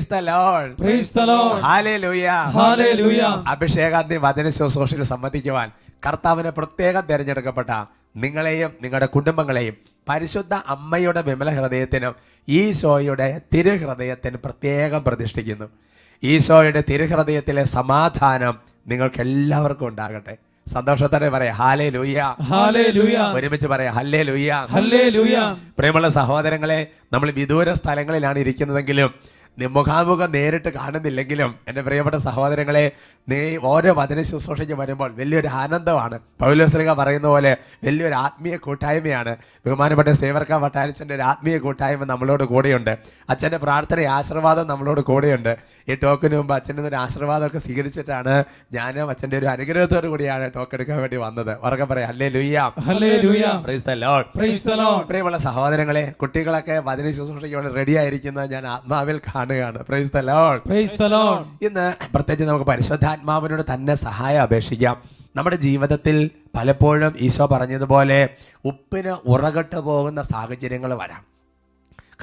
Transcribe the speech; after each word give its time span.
Praise 0.00 1.12
the 1.12 1.26
Lord. 1.26 1.60
Hallelujah. 1.62 2.40
Hallelujah. 2.52 3.32
അഭിഷേകാന്തി 3.52 4.16
വചന 4.26 4.46
ശുശ്രൂഷയിൽ 4.58 5.02
സംബന്ധിക്കുവാൻ 5.12 5.68
കർത്താവിനെ 6.06 6.50
പ്രത്യേകം 6.58 7.02
തിരഞ്ഞെടുക്കപ്പെട്ട 7.10 7.70
നിങ്ങളെയും 8.16 8.70
നിങ്ങളുടെ 8.82 9.08
കുടുംബങ്ങളെയും 9.14 9.74
പരിശുദ്ധ 10.06 10.54
അമ്മയുടെ 10.74 11.22
വിമല 11.28 11.48
ഹൃദയത്തിനും 11.58 12.14
ഈശോയുടെ 12.48 13.28
തിരുഹൃദയത്തിന് 13.54 14.38
പ്രത്യേകം 14.44 15.00
പ്രതിഷ്ഠിക്കുന്നു. 15.08 15.66
ഈശോയുടെ 16.22 16.82
തിരുഹൃദയത്തിലെ 16.90 17.64
സമാധാനം 17.78 18.54
നിങ്ങൾക്ക് 18.92 19.20
എല്ലാവർക്കും 19.26 19.88
ഉണ്ടാകട്ടെ. 19.92 20.34
സന്തോഷത്തോടെ 20.66 21.28
പറയാം 21.34 21.54
ഹാലേ 21.60 21.86
ലൂയ്യ 21.94 22.20
ലൂയ 22.96 23.16
ഒരുമിച്ച് 23.36 23.68
പറയാം 23.72 23.92
ഹല്ലേ 23.98 24.20
ലൂയ്യ 24.28 24.50
ലൂയ 25.16 25.36
പ്രിയമുള്ള 25.78 26.08
സഹോദരങ്ങളെ 26.18 26.80
നമ്മൾ 27.12 27.28
വിദൂര 27.38 27.72
സ്ഥലങ്ങളിലാണ് 27.80 28.38
ഇരിക്കുന്നതെങ്കിലും 28.44 29.10
മുഖാമുഖം 29.58 30.32
നേരിട്ട് 30.32 30.68
കാണുന്നില്ലെങ്കിലും 30.68 31.54
എന്റെ 31.68 31.82
പ്രിയപ്പെട്ട 31.82 32.16
സഹോദരങ്ങളെ 32.16 32.92
നീ 33.28 33.56
ഓരോ 33.56 33.94
വചന 33.94 34.22
ശുശ്രൂഷയ്ക്ക് 34.22 34.74
വരുമ്പോൾ 34.74 35.12
വലിയൊരു 35.14 35.46
ആനന്ദമാണ്. 35.46 36.18
പൗലോസ്ലിക 36.40 36.92
പറയുന്ന 36.92 37.28
പോലെ 37.28 37.56
വലിയൊരു 37.84 38.14
ആത്മീയ 38.14 38.56
കൂട്ടായ്മയാണ്. 38.56 39.36
ബഹുമാനപ്പെട്ട 39.66 40.08
സേവർക്ക 40.08 40.52
വട്ടാരിച്ചന്റെ 40.52 41.14
ഒരു 41.14 41.22
ആത്മീയ 41.22 41.58
കൂട്ടായ്മ 41.58 42.04
നമ്മളോട് 42.04 42.44
കൂടെയുണ്ട്. 42.44 42.98
അച്ഛന്റെ 43.30 43.56
പ്രാർത്ഥന 43.56 44.00
ആശീർവാദം 44.00 44.66
നമ്മളോട് 44.66 45.00
കൂടെയുണ്ട്. 45.00 45.56
ഈ 45.88 45.94
ടോക്കിന് 45.94 46.36
മുമ്പ് 46.36 46.54
അച്ഛന്റെ 46.54 46.82
ഒരു 46.82 46.94
ആശീർവാദമൊക്കെ 46.94 47.58
സ്വീകരിച്ചിട്ടാണ് 47.58 48.44
ഞാനും 48.72 49.10
അച്ഛന്റെ 49.10 49.38
ഒരു 49.38 49.46
അനുഗ്രഹത്തോടു 49.46 50.06
കൂടിയാണ് 50.06 50.50
ടോക്ക് 50.56 50.74
എടുക്കാൻ 50.74 50.98
വേണ്ടി 50.98 51.16
വന്നത്. 51.16 51.58
ഉറക്കെ 51.62 51.84
പറയാം. 51.84 52.08
അല്ലേ 52.08 52.28
ലുയ്യാം 52.28 52.72
Hallelujah. 52.90 53.62
Praise 53.66 53.84
the 53.84 53.94
Lord. 53.94 54.26
Praise 54.38 54.62
the 54.70 54.76
Lord. 54.82 55.06
പ്രിയമുള്ള 55.06 55.38
സഹോദരങ്ങളെ 55.38 56.12
കുട്ടികളൊക്കെ 56.20 56.82
വചന 56.84 57.10
ശുശ്രൂഷയ്ക്ക് 57.10 57.74
റെഡി 57.74 57.94
ആയിരിക്കുന്നത് 57.94 58.50
ഞാൻ 58.52 58.66
ആത്മാവിൽ 58.66 59.20
കാണുകയാണ്. 59.58 59.84
Praise 59.84 60.94
Lord. 60.96 61.66
ഇന്ന് 61.66 61.94
പ്രത്യേകിച്ച് 62.14 62.44
നമുക്ക് 62.44 62.64
പരിശുദ്ധാത്മാവിനോട് 62.64 63.62
തന്നെ 63.74 63.94
സഹായം 63.94 64.42
അപേക്ഷിക്കാം. 64.42 65.02
നമ്മുടെ 65.36 65.56
ജീവിതത്തിൽ 65.56 66.30
പലപ്പോഴും 66.54 67.14
ഈശോ 67.18 67.46
പറഞ്ഞതുപോലെ 67.46 68.28
ഉപ്പിന് 68.64 69.28
ഉറകട്ട് 69.28 69.76
പോകുന്ന 69.76 70.22
സാഹചര്യങ്ങൾ 70.22 70.94
വരാം. 70.94 71.22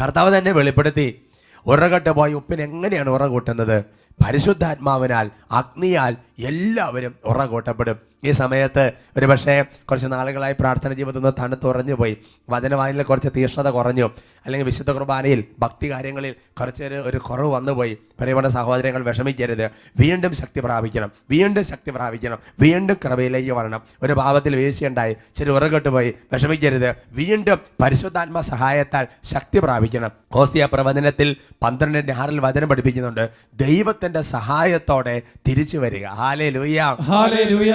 കർത്താവ് 0.02 0.38
തന്നെ 0.38 0.52
വെളിപ്പെടുത്തി 0.52 1.22
ഉറകട്ട് 1.68 2.10
പോയി 2.10 2.34
ഉപ്പിന് 2.34 2.62
എങ്ങനെയാണ് 2.62 3.10
ഉറ 3.10 3.26
കൂട്ടുന്നത് 3.26 3.86
പരിശുദ്ധാത്മാവിനാൽ 4.26 5.32
അഗ്നിയാൽ 5.52 6.18
എല്ലാവരും 6.40 7.16
ഉറ 7.26 7.46
കൂട്ടപ്പെടും 7.46 7.96
ഈ 8.24 8.32
സമയത്ത് 8.32 8.92
ഒരു 9.18 9.26
പക്ഷേ 9.26 9.62
കുറച്ച് 9.62 10.08
നാളുകളായി 10.08 10.56
പ്രാർത്ഥന 10.60 10.94
ജീവിതത്തിൽ 10.94 11.20
നിന്ന് 11.20 11.42
തണുത്തുറഞ്ഞു 11.42 11.94
പോയി. 11.94 12.18
വചനവായനയിൽ 12.50 13.04
കുറച്ച് 13.04 13.28
തീഷ്ണത 13.36 13.68
കുറഞ്ഞു. 13.68 14.12
അല്ലെങ്കിൽ 14.46 14.66
വിശുദ്ധ 14.66 14.92
കുർബാനയിൽ 14.92 15.44
ഭക്തി 15.60 15.92
കാര്യങ്ങളിൽ 15.92 16.36
കുറച്ചൊരു 16.60 16.96
ഒരു 16.96 17.18
കുറവ് 17.18 17.48
വന്നുപോയി 17.48 17.98
പ്രിയപ്പെട്ട 18.20 18.48
സഹോദരങ്ങൾ 18.48 19.04
വിഷമിക്കരുത്. 19.04 19.72
വീണ്ടും 20.00 20.36
ശക്തി 20.36 20.60
പ്രാപിക്കണം. 20.60 21.12
വീണ്ടും 21.30 21.64
ശക്തി 21.64 21.92
പ്രാപിക്കണം. 21.92 22.38
വീണ്ടും 22.60 22.98
കൃപയിലേക്ക് 23.06 23.52
വരണം. 23.52 23.82
ഒരു 24.04 24.14
ഭാവത്തിൽ 24.14 24.56
വീഴ്ചയുണ്ടായി. 24.56 25.16
ചില 25.36 25.50
ഉറകെട്ട് 25.50 25.90
പോയി. 25.90 26.14
വിഷമിക്കരുത്. 26.34 26.96
വീണ്ടും 27.10 27.60
പരിശുദ്ധാത്മ 27.84 28.42
സഹായത്താൽ 28.42 29.08
ശക്തി 29.24 29.60
പ്രാപിക്കണം. 29.60 30.12
ഹോസിയ 30.34 30.66
പ്രവചനത്തിൽ 30.66 31.36
പന്ത്രണ്ടിന്റെ 31.64 32.14
ആറിൽ 32.14 32.40
വചനം 32.40 32.70
പഠിപ്പിക്കുന്നുണ്ട്. 32.70 33.30
ദൈവത്തിന്റെ 33.54 34.22
സഹായത്തോടെ 34.22 35.22
തിരിച്ചു 35.48 35.78
വരിക. 35.78 36.06
Hallelujah. 36.08 36.27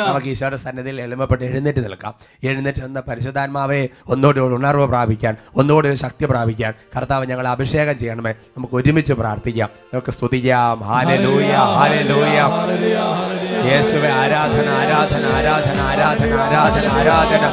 നമുക്ക് 0.09 0.27
ഈശോയുടെ 0.27 0.57
സന്നിധിയിൽ 0.57 1.01
എളിമപ്പെട്ട് 1.01 1.45
എഴുന്നേറ്റ് 1.45 1.85
നിൽക്കാം. 1.85 2.15
എഴുന്നേറ്റ് 2.45 2.85
നിന്ന 2.85 3.01
പരിശുദ്ധാത്മാവെ 3.01 3.89
ഒന്നുകൂടി 4.09 4.41
ഒരു 4.41 4.55
ഉണർവ് 4.55 4.87
പ്രാപിക്കാൻ 4.87 5.37
ഒന്നുകൂടി 5.57 5.89
ഒരു 5.89 5.97
ശക്തി 5.97 6.27
പ്രാപിക്കാൻ 6.27 6.75
കർത്താവ് 6.97 7.27
ഞങ്ങൾ 7.27 7.49
അഭിഷേകം 7.49 7.99
ചെയ്യണമേ. 7.99 8.31
നമുക്ക് 8.31 8.75
ഒരുമിച്ച് 8.75 9.13
പ്രാർത്ഥിക്കാം. 9.13 9.69
നമുക്ക് 9.95 10.13
സ്തുതിക്കാം. 10.13 10.81
Hallelujah 10.81 11.53
hallelujah. 11.53 13.52
യേശുവെ 13.71 14.11
ആരാധന 14.23 14.69
ആരാധന 14.81 15.25
ആരാധന 15.37 15.79
ആരാധന 15.89 16.33
ആരാധന 16.45 16.87
ആരാധന. 16.99 17.45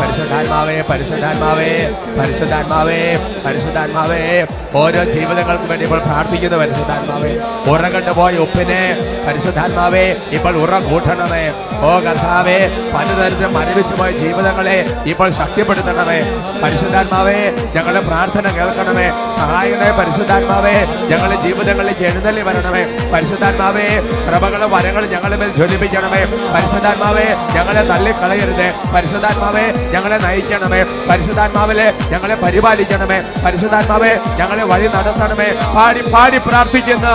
പരിശുദ്ധാത്മാവേ 0.00 0.76
പരിശുദ്ധാത്മാവേ 0.90 1.70
പരിശുദ്ധാത്മാവേ 2.18 3.00
പരിശുദ്ധാത്മാവേ. 3.46 4.46
ഓരോ 4.74 5.04
ജീവിതങ്ങൾക്കും 5.04 5.68
വേണ്ടി 5.68 5.84
ഇപ്പോൾ 5.86 5.98
പ്രാർത്ഥിക്കുന്നു 5.98 6.56
പരിശുദ്ധാത്മാവേ. 6.56 7.32
ഉറകണ്ട് 7.72 8.10
പോയ 8.10 8.32
ഉപ്പിനെ 8.44 8.82
പരിശുദ്ധാത്മാവേ 9.26 10.04
ഇപ്പോൾ 10.32 10.56
ഉറ 10.62 10.78
കൂട്ടണമേ 10.78 11.44
ഓ 11.88 11.90
കർത്താവേ 12.06 12.58
പലതരത്തിൽ 12.94 13.46
മരവിച്ചു 13.56 13.94
പോയ 13.94 14.10
ജീവിതങ്ങളെ 14.10 14.78
ഇപ്പോൾ 15.06 15.30
ശക്തിപ്പെടുത്തണമേ. 15.30 16.20
പരിശുദ്ധാത്മാവേ 16.62 17.38
ഞങ്ങളുടെ 17.76 18.00
പ്രാർത്ഥന 18.00 18.46
കേൾക്കണമേ. 18.56 19.06
സഹായകനായ 19.36 19.92
പരിശുദ്ധാത്മാവേ 20.00 20.74
ഞങ്ങളുടെ 21.10 21.40
ജീവിതങ്ങളിലേക്ക് 21.40 22.04
എഴുന്നള്ളി 22.10 22.40
വരണമേ. 22.40 22.84
പരിശുദ്ധാത്മാവേ 23.14 23.88
പ്രഭകളും 24.28 24.70
വരങ്ങളും 24.70 25.10
ഞങ്ങളുടെ 25.10 25.36
ജ്വലിപ്പിക്കണമേ 25.56 26.22
പരിശുദ്ധാത്മാവേ 26.54 27.26
ഞങ്ങളെ 27.56 27.82
തള്ളിക്കളയരുത്. 27.82 28.66
പരിശുദ്ധാത്മാവേ 28.94 29.64
ഞങ്ങളെ 29.94 30.16
നയിക്കണമേ. 30.16 30.82
പരിശുദ്ധാത്മാവിലെ 31.10 31.86
ഞങ്ങളെ 32.10 32.34
പരിപാലിക്കണമേ. 32.34 33.18
പരിശുദ്ധാത്മാവേ 33.46 34.12
ഞങ്ങളെ 34.38 34.64
വഴി 34.64 34.86
നടത്തണമേ. 34.86 35.48
പാടി 35.76 36.02
പാടി 36.10 36.38
പ്രാർത്ഥിക്കുന്നു. 36.38 37.14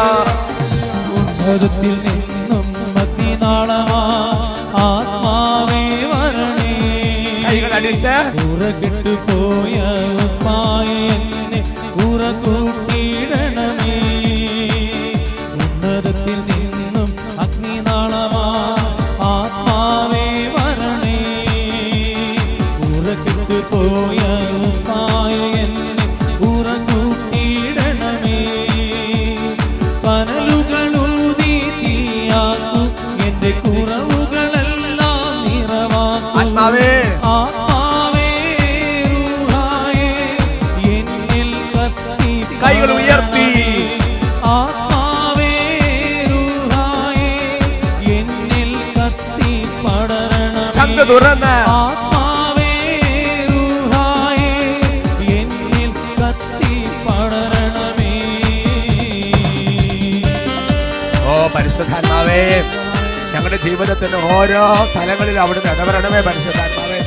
കൈകളടിച്ച്. 7.50 8.14
ഉറകിട്ടു 8.46 9.14
പോയ 9.28 9.78
കൈകൾ 42.86 42.98
ഉയർത്തി. 42.98 43.46
ആത്മാവേ 44.50 45.54
റൂഹായേ 46.32 47.32
എന്നിൽ 48.16 48.72
കത്തി 48.98 49.54
പടരണം 49.84 50.68
ചങ്ക് 50.78 51.04
തുറന്ന്. 51.10 51.56
പരിശുദ്ധാത്മാവേ 61.56 62.40
ഞങ്ങളുടെ 63.34 63.58
ജീവിതത്തിന്റെ 63.64 64.18
ഓരോ 64.36 64.62
തലങ്ങളിലും 64.96 65.42
അവിടുന്ന് 65.42 65.70
ഇടപെടണമേ 65.72 66.22
പരിശുദ്ധാത്മാവേ. 66.22 67.00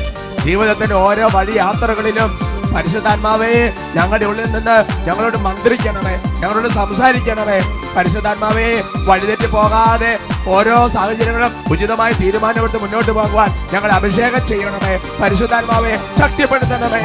ജീവിതത്തിന്റെ 0.44 0.96
ഓരോ 1.06 1.26
വഴി 1.34 1.54
യാത്രകളിലും 1.56 2.30
പരിശുദ്ധാത്മാവേ 2.74 3.72
ഞങ്ങളുടെ 3.96 4.26
ഉള്ളിൽ 4.26 4.52
നിന്ന് 4.52 5.06
ഞങ്ങളോട് 5.08 5.36
മന്ത്രിക്കണമേ 5.36 6.14
ഞങ്ങളോട് 6.40 6.68
സംസാരിക്കണമേ. 6.68 7.58
പരിശുദ്ധാത്മാവേ 7.96 8.82
വഴിതെറ്റി 9.06 9.46
പോകാതെ 9.46 10.18
ഓരോ 10.46 10.88
സാഹചര്യങ്ങളും 10.88 11.52
ഉചിതമായി 11.70 12.12
തീരുമാനമെടുത്ത് 12.12 12.80
മുന്നോട്ട് 12.82 13.10
പോകുവാൻ 13.10 13.50
ഞങ്ങൾ 13.72 13.92
അഭിഷേകം 13.92 14.46
ചെയ്യണമേ. 14.46 15.00
പരിശുദ്ധാത്മാവേ 15.22 15.96
ശക്തിപ്പെടുത്തണമേ. 16.18 17.02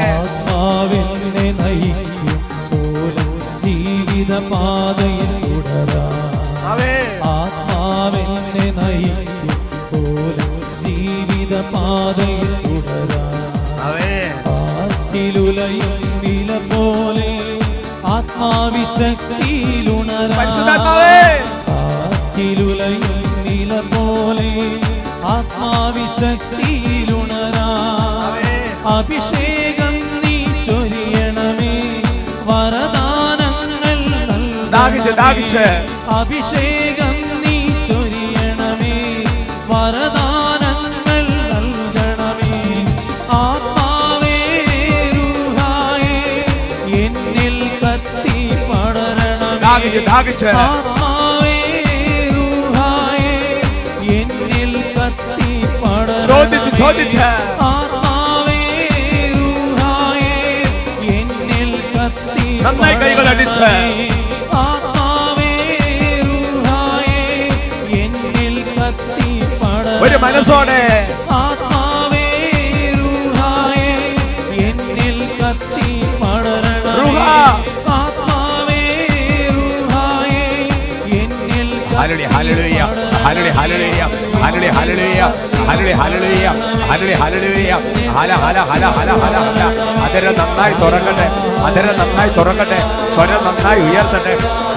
ആത്മാവിശക്തിയിലുണരാം 18.94 20.38
പരിശുദ്ധാത്മാവേ. 20.38 21.16
ആറ്റിലുലയും 22.18 23.16
വില 23.44 23.72
പോലെ 23.94 24.52
ആത്മാവിശക്തിയിലുണരാ. 25.26 26.50
അഭിഷേകം 28.98 29.96
നീ 30.24 30.36
ചൊരിയണമേ. 30.66 31.74
വരദാനങ്ങൾ 32.48 33.98
അഭിഷേകം 34.76 36.73
ദാഹിച്ച് 49.74 50.02
ദാഹിച്ച്. 50.08 50.50
എന്നിൽ 54.16 54.74
കത്തി 54.96 55.50
ചോദിച്ച് 56.30 56.72
ചോദിച്ച്. 56.82 57.24
എന്നിൽ 61.16 61.72
കത്തി 61.96 62.46
നന്നായി 62.66 62.98
കൈകൾ 63.04 63.28
അടിച്ച്. 63.34 63.72
ഒരു 70.06 70.18
മനസ്സോടെ 70.18 70.80
ഹലളി 82.04 82.24
ഹലളിയ 82.24 82.80
ഹലളി 83.26 83.50
ഹലളിയ 83.58 84.02
ഹലളി 84.44 84.70
ഹലളിയ 84.78 85.22
ഹലളി 85.68 85.92
ഹലളിയ 85.92 86.48
ഹലളി 86.90 87.14
ഹലളിയ 87.22 87.72
ഹല 88.18 88.32
ഹല 88.44 88.58
ഹല 88.72 88.86
ഹല 88.98 89.12
ഹല 89.24 89.38
ഹല 89.38 89.64
അതിരെ 90.06 90.32
നന്നായി 90.40 90.74
തുറക്കട്ടെ. 90.74 91.28
അതിരെ 91.68 91.94
നന്നായി 92.00 92.30
തുറക്കട്ടെ. 92.30 92.80
സ്വരം 93.14 93.40
നന്നായി 93.46 93.82
ഉയർത്തട്ടെ. 93.82 94.34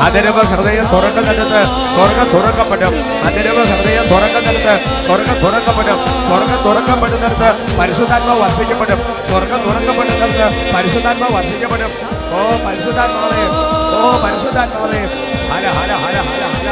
അതിരവ് 0.06 0.42
ഹൃദയം 0.50 0.86
തുറക്കുന്നിടത്ത് 0.92 1.60
സ്വർഗം 1.94 2.28
തുറക്കപ്പെടും. 2.34 2.94
അതിരവ് 3.26 3.64
ഹൃദയം 3.66 4.06
തുറക്കുന്നിടത്ത് 4.08 4.74
സ്വർഗം 5.06 5.40
തുറക്കപ്പെടും. 5.44 5.98
സ്വർഗം 6.28 6.64
തുറക്കപ്പെടുന്നിടത്ത് 6.64 7.76
പരിശുദ്ധാത്മ 7.78 8.32
വർഷിക്കപ്പെടും 8.42 9.02
സ്വർഗം 9.30 9.62
തുറക്കപ്പെടുന്നിടത്ത് 9.66 10.74
പരിശുദ്ധാത്മ 10.74 11.36
വർഷിക്കപ്പെടും 11.36 11.92
ഓ 12.36 12.40
പരിശുദ്ധാത്മാവേ 12.66 13.75
ഓ 13.94 14.18
പരിശുദ്ധാത്മാവേ. 14.24 15.00
ഹല 15.52 15.66
ഹല 15.78 15.92
ഹല 16.04 16.16
ഹല 16.28 16.44
ഹല. 16.54 16.68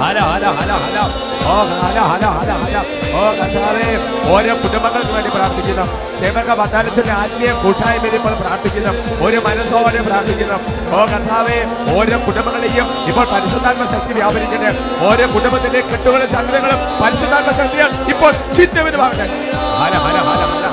ഹല 0.00 0.18
ഹല 0.20 0.44
ഹല 0.58 0.72
ഹല. 0.72 0.98
ഓ 1.46 1.54
ഹല 1.82 1.98
ഹല 2.00 2.24
ഹല 2.38 2.50
ഹല. 2.62 2.76
ഓ 3.14 3.22
കഥാവേ 3.38 3.88
ഓരോ 4.32 4.54
കുടുംബങ്ങൾക്ക് 4.54 5.12
വേണ്ടി 5.12 5.30
പ്രാർത്ഥിക്കുന്നു. 5.30 5.84
സേവക 6.20 6.54
പത്താലച്ചന്റെ 6.60 7.12
ആത്മീയ 7.12 7.52
കൂട്ടായ്മയിൽ 7.52 8.14
ഇപ്പോൾ 8.14 8.34
പ്രാർത്ഥിക്കുന്നു. 8.34 8.92
ഒരു 9.26 9.36
മനസ്സോടെ 9.36 10.02
പ്രാർത്ഥിക്കുന്നു. 10.02 10.58
ഓ 10.96 11.04
കഥാവേ 11.04 11.58
ഓരോ 11.96 12.18
കുടുംബങ്ങളെയും 12.26 12.86
ഇപ്പോൾ 13.08 13.24
പരിശുദ്ധാത്മ 13.24 13.84
ശക്തി 13.84 14.14
വ്യാപരിക്കട്ടെ 14.14 14.70
ഓരോ 15.08 15.26
കുടുംബത്തിന്റെ 15.34 15.80
കെട്ടുകളും 15.80 16.30
ചന്ദ്രങ്ങളും 16.32 17.02
പരിശുദ്ധാത്മ 17.02 17.50
ശക്തിയാണ് 17.62 18.08
ഇപ്പോൾ 18.08 18.32
ചിന്തവിനുമാകട്ടെ 18.56 19.51
ഹല 19.82 19.94
ഹല 20.04 20.18
ഹല 20.20 20.42
ഹല 20.52 20.66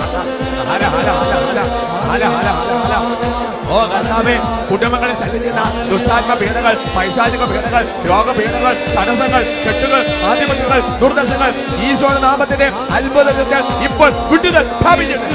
ഹല 0.66 0.84
ഹല 0.90 1.10
ഹല 1.20 1.62
ഹല 2.08 2.24
ഹല 2.34 2.48
ഹല 2.50 2.50
ഹല 2.80 2.96
ഓ 3.70 3.80
കർത്താവേ 3.90 4.36
കുടുംബങ്ങളെ 4.70 5.16
ചലിക്കുന്ന 5.20 5.60
ദുഷ്ടാത്മ 5.90 6.32
പീഡകൾ 6.40 6.76
പൈശാചിക 6.96 7.44
പീഡകൾ 7.52 7.84
രോഗപീഡകൾ 8.08 8.66
തടസ്സങ്ങൾ 8.96 9.44
കെട്ടുകൾ 9.66 10.00
ആധിപത്യങ്ങൾ 10.30 10.80
ദുർദർശങ്ങൾ 11.02 11.52
ഈശോയുടെ 11.88 12.22
നാമത്തിന്റെ 12.26 12.68
അത്ഭുതത്തിൽ 12.98 13.46
ഇപ്പോൾ 13.88 14.12
വിട്ടുതൽ 14.32 14.66
പ്രാപിക്കട്ടെ 14.82 15.30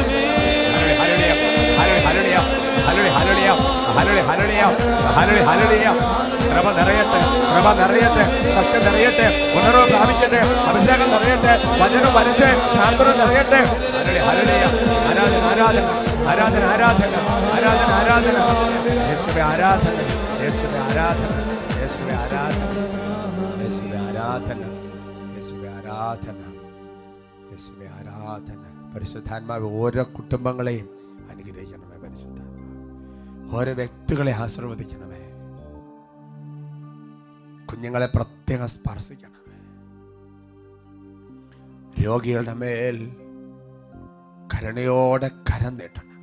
ഹരളിയ 0.73 1.33
ഹരളിയ 2.07 2.37
ഹരളിയ 2.87 3.11
ഹരളിയ 3.19 3.51
ഹരളിയ 3.97 4.21
ഹരളിയ 4.29 4.63
ഹരളിയ 5.17 5.45
ഹല്ലേലൂയ. 5.49 5.89
കൃപ 6.55 6.69
നിറയട്ടെ 6.79 7.21
കൃപ 7.53 7.69
നിറയട്ടെ 7.81 8.25
ശക്തി 8.55 8.79
നിറയട്ടെ 8.87 9.27
ഉണർവ് 9.59 9.85
പ്രാപിക്കട്ടെ 9.93 10.41
അഭിഷേകം 10.69 11.09
നിറയട്ടെ 11.15 11.53
വചനം 11.81 12.13
വരട്ടെ 12.17 12.51
ശാന്തനം 12.77 13.17
നിറയട്ടെ. 13.21 13.61
ആരാധന 15.11 15.43
ആരാധന 15.51 15.85
ആരാധന 16.31 16.65
ആരാധന 16.73 17.15
ആരാധന 17.57 17.89
ആരാധന. 17.99 18.37
യേശുവെ 19.11 19.43
ആരാധന 19.51 19.97
യേശുവെ 20.43 20.79
ആരാധന 20.87 21.33
യേശുവെ 21.81 22.15
ആരാധന 22.25 22.63
യേശുവെ 23.65 23.99
ആരാധന 24.07 24.61
യേശുവെ 25.37 25.69
ആരാധന 25.77 26.41
യേശുവെ 27.51 27.87
ആരാധന. 27.97 28.61
പരിശുദ്ധാത്മാവ് 28.95 29.67
ഓരോ 29.83 30.03
കുടുംബങ്ങളെയും 30.17 30.87
അനുഗ്രഹിക്കണമേ 31.33 31.97
പരിശുദ്ധാത്മാവ്. 32.05 32.71
ഓരോ 33.57 33.73
വ്യക്തികളെ 33.81 34.33
ആശീർവദിക്കണമേ 34.45 35.14
കുഞ്ഞുങ്ങളെ 37.71 38.07
പ്രത്യേകം 38.07 38.69
സ്പർശിക്കണം. 38.69 39.35
രോഗികളുടെ 42.03 42.55
മേൽ 42.55 43.17
കരുണയോടെ 44.55 45.29
കരം 45.29 45.77
നീട്ടണം. 45.77 46.15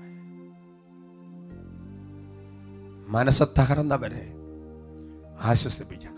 മനസ്സ് 3.11 3.43
തകർന്നവരെ 3.59 4.33
ആശ്വസിപ്പിക്കണമേ 5.39 6.10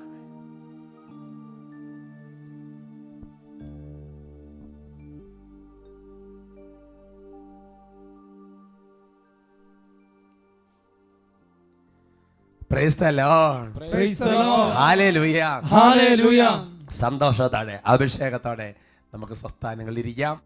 സന്തോഷത്തോടെ 16.91 17.79
അഭിഷേകത്തോടെ 17.85 18.73
നമുക്ക് 19.13 19.33
സ്വസ്ഥാനങ്ങളിരിക്കാം 19.33 20.41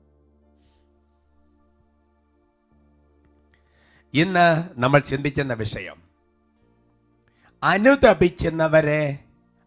ഇന്ന് 4.13 4.63
നമ്മൾ 4.77 4.99
ചിന്തിക്കുന്ന 4.99 5.53
വിഷയം 5.53 5.95
അനുതപിക്കുന്നവരെ 7.63 9.19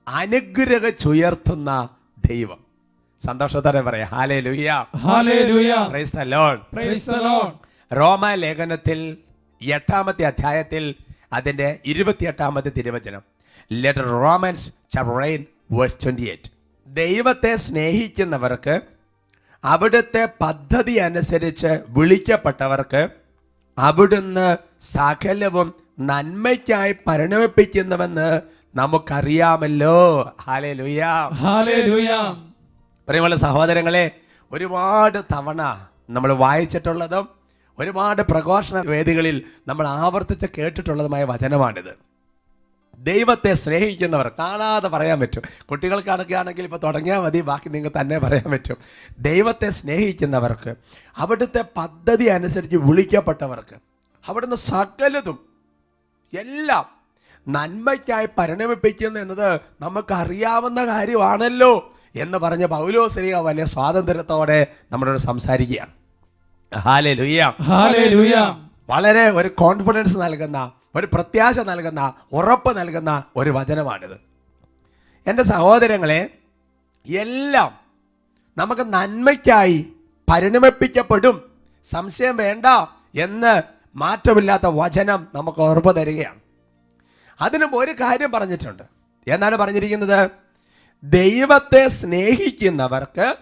അനുഗ്രഹിച്ചുയർത്തുന്ന 0.08 1.88
ദൈവം. 2.26 2.64
സന്തോഷത്തോടെ 3.26 3.80
പറയാം 3.80 4.08
ഹാലേ 4.08 4.40
ലുയ്യ. 4.40 4.86
Price 5.90 6.16
the 6.16 6.20
Lord. 6.20 6.60
റോമ 7.96 8.34
ലേഖനത്തിൽ 8.34 9.16
എട്ടാമത്തെ 9.62 10.24
അധ്യായത്തിൽ 10.24 10.94
അതിന്റെ 11.32 11.78
ഇരുപത്തിയെട്ടാമത്തെ 11.86 12.68
തിരുവചനം. 12.68 13.22
Letter 13.72 14.02
Romans 14.02 14.66
chapter 14.90 15.44
verse 15.72 15.98
twenty 16.04 16.22
eight 16.22 16.50
ദൈവത്തെ 16.86 17.56
സ്നേഹിക്കുന്നവർക്ക് 17.56 18.80
അവിടുത്തെ 19.64 20.28
പദ്ധതി 20.40 20.92
അനുസരിച്ച് 20.92 21.84
വിളിക്കപ്പെട്ടവർക്ക് 21.88 23.08
അവിടുന്ന് 23.78 24.56
സകലവും 24.80 25.74
നന്മയ്ക്കായി 26.00 26.94
പരിണമിപ്പിക്കുന്നുവെന്ന് 27.06 28.40
നമുക്കറിയാമല്ലോ. 28.74 29.98
ഹാലേ 30.42 30.72
Hallelujah. 31.42 32.24
പ്രിയമുള്ള 33.08 33.36
സഹോദരങ്ങളെ 33.36 34.10
ഒരുപാട് 34.52 35.18
തവണ 35.34 35.60
നമ്മൾ 36.10 36.32
വായിച്ചിട്ടുള്ളതും 36.32 37.39
ഒരുപാട് 37.80 38.22
പ്രഘോഷണ 38.22 38.78
വേദികളിൽ 38.86 39.42
നമ്മൾ 39.66 39.88
ആവർത്തിച്ച് 39.88 40.46
കേട്ടിട്ടുള്ളതുമായ 40.58 41.24
വചനമാണിത്. 41.24 41.92
ദൈവത്തെ 42.98 43.52
സ്നേഹിക്കുന്നവർ 43.52 44.28
കാണാതെ 44.38 44.88
പറയാൻ 44.88 45.20
പറ്റും. 45.20 45.42
കുട്ടികൾക്കാണൊക്കെ 45.70 46.34
ആണെങ്കിൽ 46.34 46.64
ഇപ്പോൾ 46.64 46.76
തുടങ്ങിയാൽ 46.76 47.20
മതി 47.20 47.40
ബാക്കി 47.40 47.68
നിങ്ങൾക്ക് 47.68 47.96
തന്നെ 48.00 48.18
പറയാൻ 48.18 48.50
പറ്റും. 48.50 48.76
ദൈവത്തെ 49.18 49.70
സ്നേഹിക്കുന്നവർക്ക് 49.70 50.74
അവിടുത്തെ 51.16 51.64
പദ്ധതി 51.76 52.24
അനുസരിച്ച് 52.24 52.76
വിളിക്കപ്പെട്ടവർക്ക് 52.76 53.76
അവിടുന്ന് 54.26 54.56
സകലതും 54.56 55.38
എല്ലാം 56.38 56.86
നന്മയ്ക്കായി 57.48 58.28
പരിണമിപ്പിക്കുന്നു 58.38 59.20
എന്നത് 59.20 59.60
നമുക്കറിയാവുന്ന 59.80 60.86
കാര്യമാണല്ലോ 60.86 61.92
എന്ന് 62.16 62.38
പറഞ്ഞ 62.38 62.64
പൗലോസ്ലിക 62.66 63.36
വലിയ 63.36 63.64
സ്വാതന്ത്ര്യത്തോടെ 63.64 64.66
നമ്മളോട് 64.92 65.18
സംസാരിക്കുകയാണ്. 65.18 65.99
വളരെ 68.88 69.30
ഒരു 69.30 69.48
കോൺഫിഡൻസ് 69.48 70.18
നൽകുന്ന 70.18 70.72
ഒരു 70.94 71.08
പ്രത്യാശ 71.12 71.58
നൽകുന്ന 71.58 72.12
ഉറപ്പ് 72.32 72.78
നൽകുന്ന 72.78 73.24
ഒരു 73.36 73.50
വചനമാണിത്. 73.50 74.20
എന്റെ 75.26 75.42
സഹോദരങ്ങളെ 75.42 76.30
എല്ലാം 77.08 77.78
നമുക്ക് 78.58 78.92
നന്മയ്ക്കായി 78.92 79.92
പരിണമിപ്പിക്കപ്പെടും. 80.32 81.50
സംശയം 81.84 82.36
വേണ്ട 82.36 82.66
എന്ന് 83.18 83.62
മാറ്റമില്ലാത്ത 83.96 84.62
വചനം 84.66 85.28
നമുക്ക് 85.34 85.58
ഉറപ്പ് 85.58 85.96
തരികയാണ്. 85.96 86.38
അതിനും 87.40 87.76
ഒരു 87.76 87.92
കാര്യം 87.92 88.30
പറഞ്ഞിട്ടുണ്ട്. 88.30 88.82
എന്നാണ് 89.28 89.56
പറഞ്ഞിരിക്കുന്നത്? 89.56 90.30
ദൈവത്തെ 91.02 91.88
സ്നേഹിക്കുന്നവർക്ക് 91.88 93.36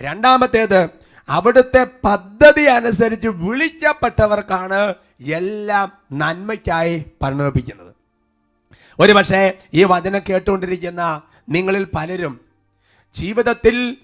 രണ്ടാമത്തേത് 0.00 0.99
അവിടുത്തെ 1.30 1.86
പദ്ധതി 2.04 2.62
അനുസരിച്ച് 2.62 3.28
വിളിക്കപ്പെട്ടവർക്കാണ് 3.28 4.94
എല്ലാം 5.20 5.92
നന്മയ്ക്കായി 6.12 7.04
പരിണമിപ്പിക്കുന്നത്. 7.22 7.94
ഒരു 9.00 9.12
പക്ഷേ 9.12 9.52
ഈ 9.74 9.84
വചനം 9.84 10.20
കേട്ടുകൊണ്ടിരിക്കുന്ന 10.28 11.22
നിങ്ങളിൽ 11.48 11.86
പലരും 11.94 12.40
ജീവിതത്തിൽ 13.14 13.96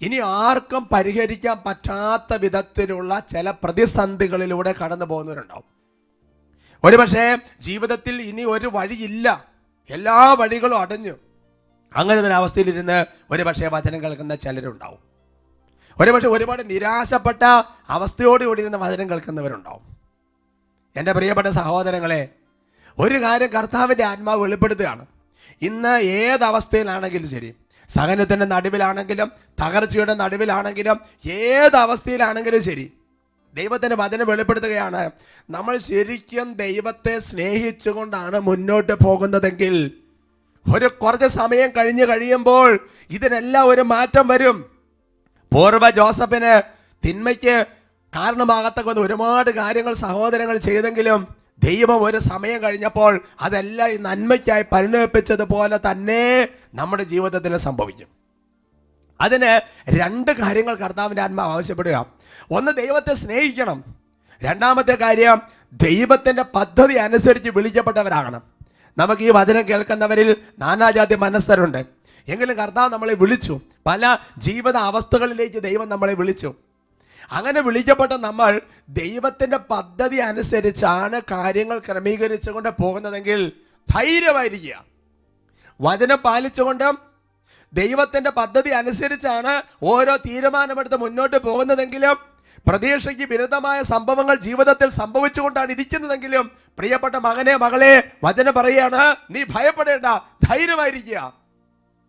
ഇനി 0.00 0.20
ആർക്കും 0.24 0.88
പരിഹരിക്കാൻ 0.92 1.56
പറ്റാത്ത 1.66 2.34
വിധത്തിലുള്ള 2.34 3.20
ചില 3.20 3.50
പ്രതിസന്ധികളിലൂടെ 3.50 4.74
കടന്നു 4.84 5.04
പോകുന്നവരുണ്ടാവും. 5.04 5.64
ഒരുപക്ഷെ 6.84 7.38
ജീവിതത്തിൽ 7.60 8.22
ഇനി 8.22 8.42
ഒരു 8.42 8.70
വഴിയില്ല. 8.72 9.44
എല്ലാ 9.90 10.32
വഴികളും 10.32 10.78
അടഞ്ഞു. 10.78 11.14
അങ്ങനെ 11.96 12.20
ഒരു 12.20 12.32
അവസ്ഥയിലിരുന്ന് 12.32 13.04
ഒരു 13.30 13.42
പക്ഷേ 13.42 13.68
വചനം 13.68 14.02
കേൾക്കുന്ന 14.02 14.34
ചിലരുണ്ടാവും. 14.34 15.15
ഒരു 16.00 16.10
പക്ഷേ 16.10 16.28
ഒരുപാട് 16.28 16.70
നിരാശപ്പെട്ട 16.70 17.42
അവസ്ഥയോടുകൂടി 17.88 18.60
ഇരുന്ന് 18.60 18.78
വചനം 18.78 19.10
കേൾക്കുന്നവരുണ്ടാവും. 19.10 19.96
എന്റെ 20.96 21.12
പ്രിയപ്പെട്ട 21.12 21.46
സഹോദരങ്ങളെ 21.46 22.28
ഒരു 22.98 23.22
കാര്യം 23.22 23.48
കർത്താവിന്റെ 23.48 24.04
ആത്മാവ് 24.04 24.42
വെളിപ്പെടുത്തുകയാണ്. 24.42 25.06
ഇന്ന് 25.62 25.98
ഏതവസ്ഥയിലാണെങ്കിലും 25.98 27.30
ശരി 27.30 27.54
സഹനത്തിന്റെ 27.88 28.46
നടുവിലാണെങ്കിലും 28.46 29.32
തകർച്ചയുടെ 29.62 30.14
നടുവിലാണെങ്കിലും 30.14 31.00
ഏതവസ്ഥയിലാണെങ്കിലും 31.26 32.64
ശരി 32.64 32.92
ദൈവത്തിന്റെ 33.54 33.96
വചനം 33.96 34.26
വെളിപ്പെടുത്തുകയാണ്. 34.26 35.10
നമ്മൾ 35.50 35.78
ശരിക്കും 35.78 36.54
ദൈവത്തെ 36.54 37.18
സ്നേഹിച്ചുകൊണ്ടാണ് 37.18 38.40
മുന്നോട്ട് 38.40 38.92
പോകുന്നതെങ്കിൽ 38.92 39.90
ഒരു 40.74 40.88
കുറച്ച് 40.88 41.26
സമയം 41.26 41.70
കഴിഞ്ഞ് 41.70 42.06
കഴിയുമ്പോൾ 42.06 42.88
ഇതിനെല്ലാം 43.10 43.68
ഒരു 43.68 43.80
മാറ്റം 43.80 44.28
വരും. 44.28 44.75
പൂർവ 45.56 45.90
ജോസഫിന് 45.90 46.62
തിന്മയ്ക്ക് 47.06 47.66
കാരണമാകത്തക്ക 48.16 48.88
ഒരുപാട് 48.88 49.50
കാര്യങ്ങൾ 49.50 49.94
സഹോദരങ്ങൾ 49.94 50.56
ചെയ്തെങ്കിലും 50.56 51.28
ദൈവം 51.58 52.02
ഒരു 52.02 52.18
സമയം 52.18 52.62
കഴിഞ്ഞപ്പോൾ 52.62 53.24
അതെല്ലാം 53.40 53.90
ഈ 53.90 53.96
നന്മയ്ക്കായി 53.96 54.64
പരിണമിപ്പിച്ചതുപോലെ 54.72 55.80
തന്നെ 55.90 56.48
നമ്മുടെ 56.74 57.02
ജീവിതത്തിൽ 57.02 57.56
സംഭവിക്കും. 57.56 58.06
അതിന് 59.20 59.60
രണ്ട് 59.88 60.32
കാര്യങ്ങൾ 60.32 60.74
കർത്താവിന്റെ 60.74 61.22
ആത്മാവ് 61.22 61.52
ആവശ്യപ്പെടുക. 61.52 62.06
ഒന്ന് 62.50 62.72
ദൈവത്തെ 62.72 63.14
സ്നേഹിക്കണം. 63.14 63.84
രണ്ടാമത്തെ 64.42 64.94
കാര്യം 64.94 65.42
ദൈവത്തിന്റെ 65.72 66.42
പദ്ധതി 66.42 66.94
അനുസരിച്ച് 66.94 67.50
വിളിക്കപ്പെട്ടവരാകണം. 67.50 68.42
നമുക്ക് 68.98 69.22
ഈ 69.22 69.30
വചനം 69.30 69.68
കേൾക്കുന്നവരിൽ 69.68 70.36
നാനാജാതി 70.58 71.14
മനസ്സരുണ്ട്. 71.14 71.84
എങ്കിലും 72.28 72.56
കർത്താവ് 72.56 72.92
നമ്മളെ 72.92 73.14
വിളിച്ചു. 73.14 73.60
പല 73.86 74.18
ജീവിത 74.38 74.76
അവസ്ഥകളിലേക്ക് 74.76 75.62
ദൈവം 75.62 75.88
നമ്മളെ 75.88 76.14
വിളിച്ചു. 76.14 76.54
അങ്ങനെ 77.32 77.60
വിളിക്കപ്പെട്ട 77.60 78.12
നമ്മൾ 78.12 78.60
ദൈവത്തിന്റെ 78.88 79.56
പദ്ധതി 79.56 80.16
അനുസരിച്ചാണ് 80.16 81.20
കാര്യങ്ങൾ 81.30 81.78
ക്രമീകരിച്ചുകൊണ്ട് 81.78 82.68
പോകുന്നതെങ്കിൽ 82.82 83.52
ധൈര്യമായിരിക്കുക. 83.94 84.84
വചനം 85.80 86.18
പാലിച്ചുകൊണ്ട് 86.18 86.88
ദൈവത്തിന്റെ 87.72 88.30
പദ്ധതി 88.30 88.70
അനുസരിച്ചാണ് 88.70 89.62
ഓരോ 89.82 90.16
തീരുമാനമെടുത്ത് 90.16 90.96
മുന്നോട്ട് 90.96 91.36
പോകുന്നതെങ്കിലും 91.36 92.16
പ്രതീക്ഷയ്ക്ക് 92.68 93.22
വിരുദ്ധമായ 93.22 93.82
സംഭവങ്ങൾ 93.82 94.36
ജീവിതത്തിൽ 94.36 94.88
സംഭവിച്ചുകൊണ്ടാണ് 94.88 95.72
ഇരിക്കുന്നതെങ്കിലും 95.72 96.50
പ്രിയപ്പെട്ട 96.78 97.16
മകനെ 97.16 97.56
മകളെ 97.56 97.92
വചനം 98.24 98.54
പറയാണ് 98.54 99.16
നീ 99.30 99.44
ഭയപ്പെടേണ്ട 99.44 100.06
ധൈര്യമായിരിക്കുക. 100.48 101.45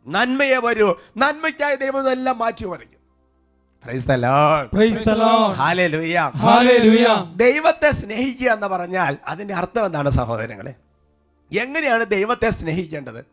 നന്മയെ 0.08 0.58
വരൂ. 0.58 0.96
നന്മയ്ക്കായി 1.18 1.76
ദൈവം 1.76 2.12
എല്ലാം 2.12 2.38
മാറ്റി 2.38 2.66
മറിക്കും. 2.66 2.98
ദൈവത്തെ 7.36 7.92
സ്നേഹിക്കുക 7.92 8.52
എന്ന് 8.52 8.68
പറഞ്ഞാൽ 8.68 9.18
അതിന്റെ 9.28 9.54
അർത്ഥം 9.54 9.86
എന്താണ് 9.86 10.10
സഹോദരങ്ങളെ? 10.10 10.74
എങ്ങനെയാണ് 11.60 12.06
ദൈവത്തെ 12.06 12.50
സ്നേഹിക്കേണ്ടത്? 12.50 13.26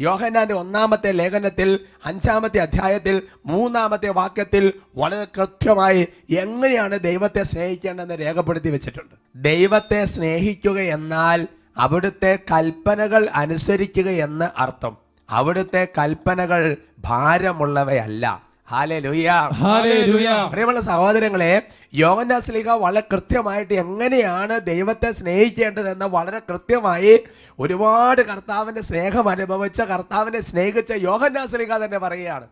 യോഹനാന്റെ 0.00 0.54
ഒന്നാമത്തെ 0.54 1.12
ലേഖനത്തിൽ 1.12 1.80
അഞ്ചാമത്തെ 2.04 2.58
അധ്യായത്തിൽ 2.58 3.22
മൂന്നാമത്തെ 3.46 4.08
വാക്യത്തിൽ 4.08 4.72
വളരെ 4.96 5.24
കൃത്യമായി 5.24 6.08
എങ്ങനെയാണ് 6.30 7.00
ദൈവത്തെ 7.00 7.42
സ്നേഹിക്കേണ്ടതെന്ന് 7.42 8.18
രേഖപ്പെടുത്തി 8.20 8.68
വെച്ചിട്ടുണ്ട്. 8.68 9.14
ദൈവത്തെ 9.36 10.04
സ്നേഹിക്കുക 10.04 10.78
എന്നാൽ 10.80 11.48
അവിടുത്തെ 11.78 12.38
കൽപ്പനകൾ 12.52 13.28
അനുസരിക്കുക 13.34 14.08
എന്ന് 14.08 14.48
അർത്ഥം. 14.56 15.03
അവിടുത്തെ 15.30 15.88
കൽപ്പനകൾ 15.98 16.76
ഭാരമുള്ളവയല്ല. 16.98 18.54
പ്രിയമുള്ള 20.50 20.80
സഹോദരങ്ങളെ 20.80 21.62
യോഗനാസ്ലിക 21.94 22.70
വളരെ 22.70 23.02
കൃത്യമായിട്ട് 23.12 23.74
എങ്ങനെയാണ് 23.74 24.60
ദൈവത്തെ 24.60 25.10
സ്നേഹിക്കേണ്ടതെന്ന് 25.12 26.04
വളരെ 26.04 26.38
കൃത്യമായി 26.38 27.24
ഒരുപാട് 27.58 28.22
കർത്താവിന്റെ 28.22 28.82
സ്നേഹം 28.82 29.28
അനുഭവിച്ച 29.28 29.80
കർത്താവിനെ 29.80 30.40
സ്നേഹിച്ച 30.40 30.92
യോഗനാസ്ലിക 30.92 31.72
തന്നെ 31.84 31.98
പറയുകയാണ്. 31.98 32.46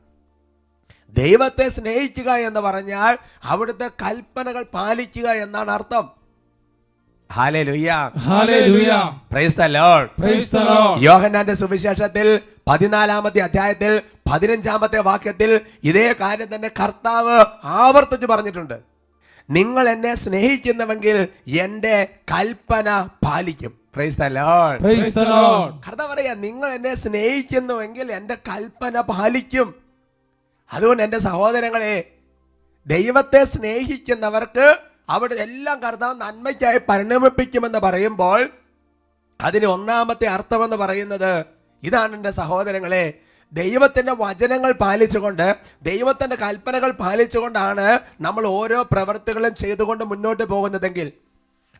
ദൈവത്തെ 1.12 1.68
സ്നേഹിക്കുക 1.68 2.30
എന്ന് 2.30 2.60
പറഞ്ഞാൽ 2.60 3.18
അവിടുത്തെ 3.42 3.90
കൽപ്പനകൾ 4.02 4.64
പാലിക്കുക 4.74 5.28
എന്നാണ് 5.28 5.70
അർത്ഥം. 5.70 6.21
യോഹന്നാന്റെ 11.00 11.54
സുവിശേഷത്തിൽ 11.54 12.40
പതിനാലാമത്തെ 12.68 13.38
അധ്യായത്തിൽ 13.38 14.02
പതിനഞ്ചാമത്തെ 14.32 15.00
വാക്യത്തിൽ 15.00 15.60
ഇതേ 15.84 16.12
കാര്യം 16.12 16.54
തന്നെ 16.54 16.70
കർത്താവ് 16.80 17.44
ആവർത്തിച്ച് 17.64 18.26
പറഞ്ഞിട്ടുണ്ട്. 18.26 18.76
നിങ്ങൾ 19.50 19.88
എന്നെ 19.88 20.14
സ്നേഹിക്കുന്നവെങ്കിൽ 20.14 21.28
എന്റെ 21.46 22.08
കൽപ്പന 22.30 23.08
പാലിക്കും. 23.24 23.72
കർത്താവ് 25.88 26.10
പറയാ 26.14 26.34
നിങ്ങൾ 26.34 26.72
എന്നെ 26.72 26.94
സ്നേഹിക്കുന്നുവെങ്കിൽ 26.94 28.12
എന്റെ 28.12 28.34
കൽപ്പന 28.34 29.00
പാലിക്കും. 29.00 29.74
അതുകൊണ്ട് 30.72 31.02
എന്റെ 31.02 31.18
സഹോദരങ്ങളെ 31.18 31.96
ദൈവത്തെ 32.86 33.44
സ്നേഹിക്കുന്നവർക്ക് 33.44 34.76
അവിടെ 35.08 35.34
എല്ലാം 35.36 35.78
കർത്താവ് 35.82 36.14
നന്മയ്ക്കായി 36.20 36.80
പരിണമിപ്പിക്കുമെന്ന് 36.88 37.78
പറയുമ്പോൾ 37.78 38.40
അതിന് 39.40 39.66
ഒന്നാമത്തെ 39.66 40.26
അർത്ഥമെന്ന് 40.26 40.76
പറയുന്നത് 40.76 41.32
ഇതാണ് 41.82 42.14
എന്റെ 42.14 42.32
സഹോദരങ്ങളെ 42.32 43.04
ദൈവത്തിന്റെ 43.52 44.12
വചനങ്ങൾ 44.20 44.72
പാലിച്ചുകൊണ്ട് 44.72 45.46
ദൈവത്തിന്റെ 45.82 46.36
കൽപ്പനകൾ 46.36 46.90
പാലിച്ചുകൊണ്ടാണ് 46.92 47.86
നമ്മൾ 48.20 48.44
ഓരോ 48.50 48.78
പ്രവൃത്തികളും 48.82 49.54
ചെയ്തുകൊണ്ട് 49.54 50.04
മുന്നോട്ട് 50.04 50.44
പോകുന്നതെങ്കിൽ. 50.44 51.08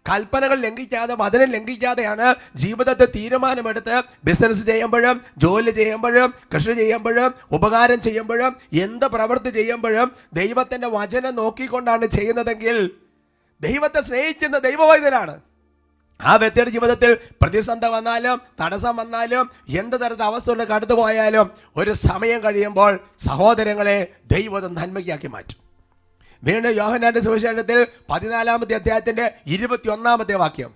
കൽപ്പനകൾ 0.07 0.59
ലംഘിക്കാതെ 0.61 1.15
വചനം 1.15 1.49
ലംഘിക്കാതെയാണ് 1.51 2.29
ജീവിതത്തെ 2.55 3.07
തീരുമാനമെടുത്ത് 3.07 3.97
ബിസിനസ് 4.25 4.65
ചെയ്യുമ്പോഴും 4.67 5.17
ജോലി 5.39 5.71
ചെയ്യുമ്പോഴും 5.71 6.31
കൃഷി 6.55 6.73
ചെയ്യുമ്പോഴും 6.73 7.31
ഉപകാരം 7.53 8.01
ചെയ്യുമ്പോഴും 8.01 8.53
എന്ത് 8.85 9.07
പ്രവൃത്തി 9.07 9.51
ചെയ്യുമ്പോഴും 9.51 10.09
ദൈവത്തിന്റെ 10.33 10.89
വചനം 10.89 11.35
നോക്കിക്കൊണ്ടാണ് 11.37 12.07
ചെയ്യുന്നതെങ്കിൽ 12.07 12.79
ദൈവത്തെ 13.63 14.01
സ്നേഹിക്കുന്ന 14.01 14.59
ദൈവവൈദ്യനാണ്. 14.59 15.41
ആ 16.25 16.37
വ്യക്തിയുടെ 16.37 16.71
ജീവിതത്തിൽ 16.71 17.15
പ്രതിസന്ധി 17.43 17.89
വന്നാലും 17.89 18.43
തടസ്സം 18.61 18.97
വന്നാലും 18.97 19.51
എന്ത് 19.69 19.97
തരത്തിൽ 20.01 20.23
അവസ്ഥ 20.23 20.51
കടന്നു 20.51 20.95
പോയാലും 20.95 21.51
ഒരു 21.77 21.93
സമയം 21.93 22.45
കഴിയുമ്പോൾ 22.45 22.99
സഹോദരങ്ങളെ 23.19 24.07
ദൈവം 24.33 24.75
നന്മയ്ക്കാക്കി 24.75 25.27
മാറ്റും. 25.27 25.63
വീണ്ടും 26.45 26.71
യോഹനാന്റെ 26.71 27.21
സുവിശേഷത്തിൽ 27.21 27.87
പതിനാലാമത്തെ 28.11 28.75
അധ്യായത്തിന്റെ 28.75 29.35
ഇരുപത്തി 29.47 29.89
ഒന്നാമത്തെ 29.89 30.35
വാക്യം. 30.35 30.75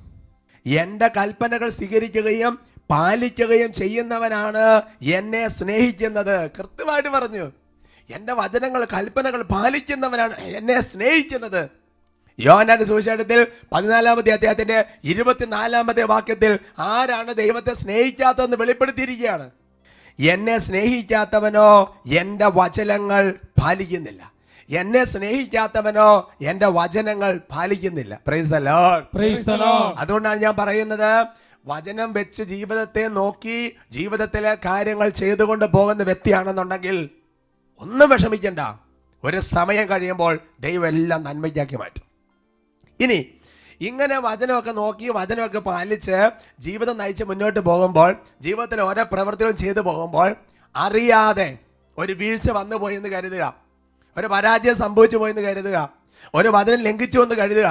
എന്റെ 0.67 1.09
കൽപ്പനകൾ 1.09 1.69
സ്വീകരിക്കുകയും 1.69 2.59
പാലിക്കുകയും 2.91 3.73
ചെയ്യുന്നവനാണ് 3.73 4.83
എന്നെ 5.03 5.49
സ്നേഹിക്കുന്നത്. 5.49 6.51
കൃത്യമായിട്ട് 6.51 7.09
പറഞ്ഞു. 7.09 7.53
എന്റെ 8.11 8.33
വചനങ്ങൾ 8.33 8.85
കൽപ്പനകൾ 8.85 9.43
പാലിക്കുന്നവനാണ് 9.43 10.41
എന്നെ 10.41 10.81
സ്നേഹിക്കുന്നത്. 10.81 11.86
യോഹന്നാന്റെ 12.39 12.85
സുവിശേഷത്തിൽ 12.85 13.47
പതിനാലാമത്തെ 13.73 14.31
അദ്ദേഹത്തിന്റെ 14.31 14.85
ഇരുപത്തിനാലാമത്തെ 15.05 16.03
വാക്യത്തിൽ 16.03 16.59
ആരാണ് 16.79 17.35
ദൈവത്തെ 17.35 17.75
സ്നേഹിക്കാത്തതെന്ന് 17.75 18.57
വെളിപ്പെടുത്തിയിരിക്കുകയാണ്. 18.57 19.51
എന്നെ 20.21 20.59
സ്നേഹിക്കാത്തവനോ 20.59 21.97
എന്റെ 22.07 22.47
വചനങ്ങൾ 22.47 23.35
പാലിക്കുന്നില്ല. 23.63 24.33
എന്നെ 24.71 25.05
സ്നേഹിക്കാത്തവനോ 25.05 26.33
എന്റെ 26.43 26.67
വചനങ്ങൾ 26.67 27.41
പാലിക്കുന്നില്ല. 27.51 28.21
Praise 28.27 28.53
Lord. 28.53 29.03
അതുകൊണ്ടാണ് 29.99 30.43
ഞാൻ 30.43 30.57
പറയുന്നത് 30.57 31.27
വചനം 31.67 32.13
വെച്ച് 32.13 32.43
ജീവിതത്തെ 32.43 33.09
നോക്കി 33.09 33.77
ജീവിതത്തിലെ 33.91 34.57
കാര്യങ്ങൾ 34.65 35.09
ചെയ്തുകൊണ്ട് 35.09 35.65
പോകുന്ന 35.65 36.03
വ്യക്തിയാണെന്നുണ്ടെങ്കിൽ 36.03 37.11
ഒന്നും 37.81 38.11
വിഷമിക്കണ്ട. 38.11 38.59
ഒരു 39.25 39.41
സമയം 39.41 39.91
കഴിയുമ്പോൾ 39.91 40.39
ദൈവം 40.61 40.87
എല്ലാം 40.87 41.23
നന്മയ്ക്കാക്കി 41.23 41.77
മാറ്റും. 41.77 42.06
ഇനി 43.01 43.27
ഇങ്ങനെ 43.81 44.19
വചനമൊക്കെ 44.19 44.71
നോക്കി 44.71 45.09
വചനമൊക്കെ 45.09 45.59
പാലിച്ച് 45.59 46.31
ജീവിതം 46.59 46.97
നയിച്ച് 46.99 47.25
മുന്നോട്ട് 47.25 47.61
പോകുമ്പോൾ 47.61 48.17
ജീവിതത്തിൽ 48.41 48.81
ഓരോ 48.81 49.03
പ്രവൃത്തികളും 49.13 49.57
ചെയ്തു 49.57 49.81
പോകുമ്പോൾ 49.81 50.37
അറിയാതെ 50.77 51.59
ഒരു 51.99 52.13
വീഴ്ച 52.13 52.51
വന്നു 52.51 52.77
പോയി 52.77 52.97
എന്ന് 52.97 53.09
കരുതുക. 53.09 53.57
ഒരു 54.17 54.27
പരാജയം 54.27 54.77
സംഭവിച്ചു 54.77 55.17
പോയെന്ന് 55.17 55.43
കരുതുക. 55.43 55.89
ഒരു 56.35 56.49
വചനം 56.49 56.79
ലംഘിച്ചു 56.79 57.21
എന്ന് 57.21 57.35
കരുതുക. 57.35 57.67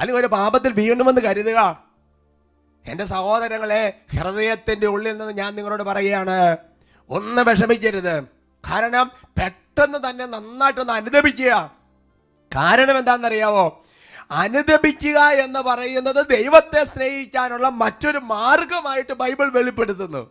അല്ലെങ്കിൽ 0.00 0.20
ഒരു 0.20 0.26
പാപത്തിൽ 0.26 0.72
വീണ്ടുമെന്ന് 0.72 1.20
കരുതുക. 1.20 1.84
എന്റെ 2.86 3.04
സഹോദരങ്ങളെ 3.04 3.94
ഹൃദയത്തിന്റെ 4.18 4.86
ഉള്ളിൽ 4.86 5.18
നിന്ന് 5.18 5.32
ഞാൻ 5.32 5.54
നിങ്ങളോട് 5.54 5.82
പറയുകയാണ് 5.82 6.56
ഒന്ന് 7.10 7.42
വിഷമിക്കരുത്. 7.42 8.22
കാരണം 8.70 9.10
പെട്ടെന്ന് 9.38 10.10
തന്നെ 10.10 10.26
നന്നായിട്ടൊന്ന് 10.26 10.92
അനുദപിക്കുക. 10.92 11.72
കാരണം 12.54 12.98
എന്താണെന്നറിയാവോ? 12.98 13.84
അനുദപിക്കുക 14.30 15.18
എന്ന് 15.18 15.60
പറയുന്നത് 15.60 16.26
ദൈവത്തെ 16.30 16.84
സ്നേഹിക്കാനുള്ള 16.84 17.68
മറ്റൊരു 17.68 18.18
മാർഗമായിട്ട് 18.18 19.12
ബൈബിൾ 19.12 19.52
വെളിപ്പെടുത്തുന്നു. 19.52 20.30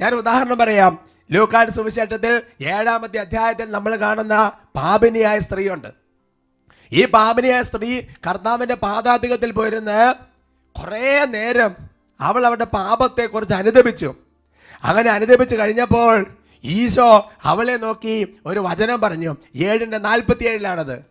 ഞാൻ 0.00 0.14
ഉദാഹരണം 0.14 0.58
പറയാം. 0.58 0.98
ലൂക്കാട് 1.32 1.70
സുവിശേഷത്തിൽ 1.70 2.42
ഏഴാമത്തെ 2.62 3.18
അധ്യായത്തിൽ 3.18 3.70
നമ്മൾ 3.70 3.96
കാണുന്ന 3.96 4.52
പാപിനിയായ 4.76 5.38
സ്ത്രീയുണ്ട്. 5.38 5.88
ഈ 6.92 7.04
പാപിനിയായ 7.04 7.62
സ്ത്രീ 7.62 8.00
കർത്താവിന്റെ 8.00 8.74
പാതാധികത്തിൽ 8.74 9.50
പോയിരുന്ന് 9.50 10.14
കുറേ 10.80 11.24
നേരം 11.24 11.74
അവൾ 12.20 12.46
അവരുടെ 12.46 12.64
പാപത്തെ 12.64 13.26
കുറിച്ച് 13.26 13.54
അനുദപിച്ചു. 13.54 14.14
അങ്ങനെ 14.84 15.10
അനുദപിച്ചു 15.10 15.56
കഴിഞ്ഞപ്പോൾ 15.56 16.26
ഈശോ 16.64 17.30
അവളെ 17.44 17.76
നോക്കി 17.76 18.36
ഒരു 18.46 18.60
വചനം 18.60 19.00
പറഞ്ഞു. 19.00 19.36
ഏഴിന്റെ 19.54 19.98
നാൽപ്പത്തി 19.98 20.44
ഏഴിലാണത് 20.44 21.04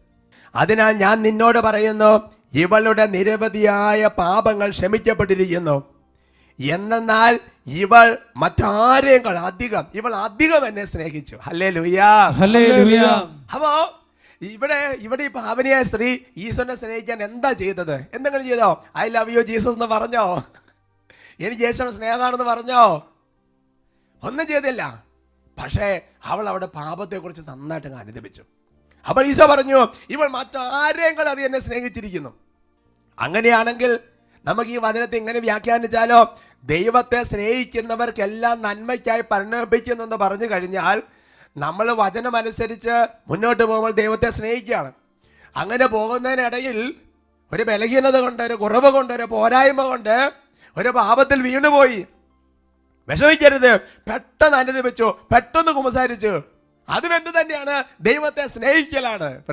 അതിനാൽ 0.56 0.92
ഞാൻ 0.92 1.22
നിന്നോട് 1.22 1.60
പറയുന്നു 1.60 2.32
ഇവളുടെ 2.54 3.06
നിരവധിയായ 3.06 4.08
പാപങ്ങൾ 4.08 4.70
ക്ഷമിക്കപ്പെട്ടിരിക്കുന്നു. 4.70 5.84
എന്നാൽ 6.60 7.40
ഇവൾ 7.68 8.18
മറ്റാരെയും 8.38 9.40
അധികം 9.40 9.86
ഇവൾ 9.96 10.16
അധികം 10.16 10.68
എന്നെ 10.68 10.86
സ്നേഹിച്ചു. 10.86 11.36
ഹല്ലേ 11.36 11.70
ലുയാ. 11.70 12.12
അപ്പോ 13.54 13.72
ഇവിടെ 14.42 14.98
ഇവിടെ 15.00 15.24
ഈ 15.24 15.28
പാവനിയായ 15.28 15.84
സ്ത്രീ 15.84 16.18
ഈശോനെ 16.38 16.76
സ്നേഹിക്കാൻ 16.76 17.24
എന്താ 17.24 17.52
ചെയ്തത്? 17.52 17.96
എന്തെങ്കിലും 18.14 18.48
ചെയ്തോ? 18.48 18.84
ഐ 18.98 19.10
ലവ് 19.10 19.36
യു 19.36 19.42
ജീസസ് 19.42 19.68
എന്ന് 19.68 19.86
പറഞ്ഞോ? 19.86 20.44
എനിക്ക് 21.40 21.62
യേശുവിനെ 21.62 21.92
സ്നേഹമാണെന്ന് 21.92 22.46
പറഞ്ഞോ? 22.46 23.04
ഒന്നും 24.24 24.48
ചെയ്തില്ല. 24.48 25.09
പക്ഷേ 25.60 26.02
അവൾ 26.26 26.50
അവിടെ 26.50 26.66
പാപത്തെക്കുറിച്ച് 26.66 27.42
നന്നായിട്ട് 27.48 27.88
അനുദപിച്ചു. 27.88 28.44
അപ്പോൾ 29.10 29.26
ഈശോ 29.26 29.46
പറഞ്ഞു 29.46 29.88
ഇവൾ 30.10 30.28
മറ്റാരെയും 30.28 31.30
അത് 31.30 31.42
എന്നെ 31.42 31.60
സ്നേഹിച്ചിരിക്കുന്നു. 31.60 32.40
അങ്ങനെയാണെങ്കിൽ 33.20 34.00
നമുക്ക് 34.46 34.72
ഈ 34.72 34.78
വചനത്തെ 34.78 35.18
ഇങ്ങനെ 35.18 35.40
വ്യാഖ്യാനിച്ചാലോ? 35.40 36.40
ദൈവത്തെ 36.64 37.24
സ്നേഹിക്കുന്നവർക്കെല്ലാം 37.24 38.62
നന്മയ്ക്കായി 38.62 39.24
പരിണമിപ്പിക്കുന്നു 39.32 40.04
എന്ന് 40.04 40.16
പറഞ്ഞു 40.16 40.46
കഴിഞ്ഞാൽ 40.46 41.02
നമ്മൾ 41.58 41.92
വചനമനുസരിച്ച് 41.92 42.96
മുന്നോട്ട് 43.28 43.64
പോകുമ്പോൾ 43.64 43.92
ദൈവത്തെ 43.92 44.30
സ്നേഹിക്കുകയാണ്. 44.30 44.92
അങ്ങനെ 45.56 45.86
പോകുന്നതിനിടയിൽ 45.86 46.96
ഒരു 47.54 47.64
ബലഹീനത 47.64 48.18
കൊണ്ട് 48.18 48.44
ഒരു 48.44 48.54
കുറവ് 48.54 48.90
കൊണ്ട് 48.90 49.14
ഒരു 49.14 49.24
പോരായ്മ 49.24 49.82
കൊണ്ട് 49.82 50.32
ഒരു 50.78 50.90
പാപത്തിൽ 50.90 51.42
വീണുപോയി. 51.42 52.08
വിഷമിക്കരുത്. 53.10 53.76
പെട്ടെന്ന് 53.78 54.58
അനുദപിച്ചു 54.58 55.18
പെട്ടെന്ന് 55.34 55.72
കുമ്പസാരിച്ചു. 55.72 56.42
അതും 56.90 57.16
എന്ത് 57.16 57.42
തന്നെയാണ്? 57.42 57.84
ദൈവത്തെ 58.02 58.48
സ്നേഹിക്കലാണ്. 58.48 59.44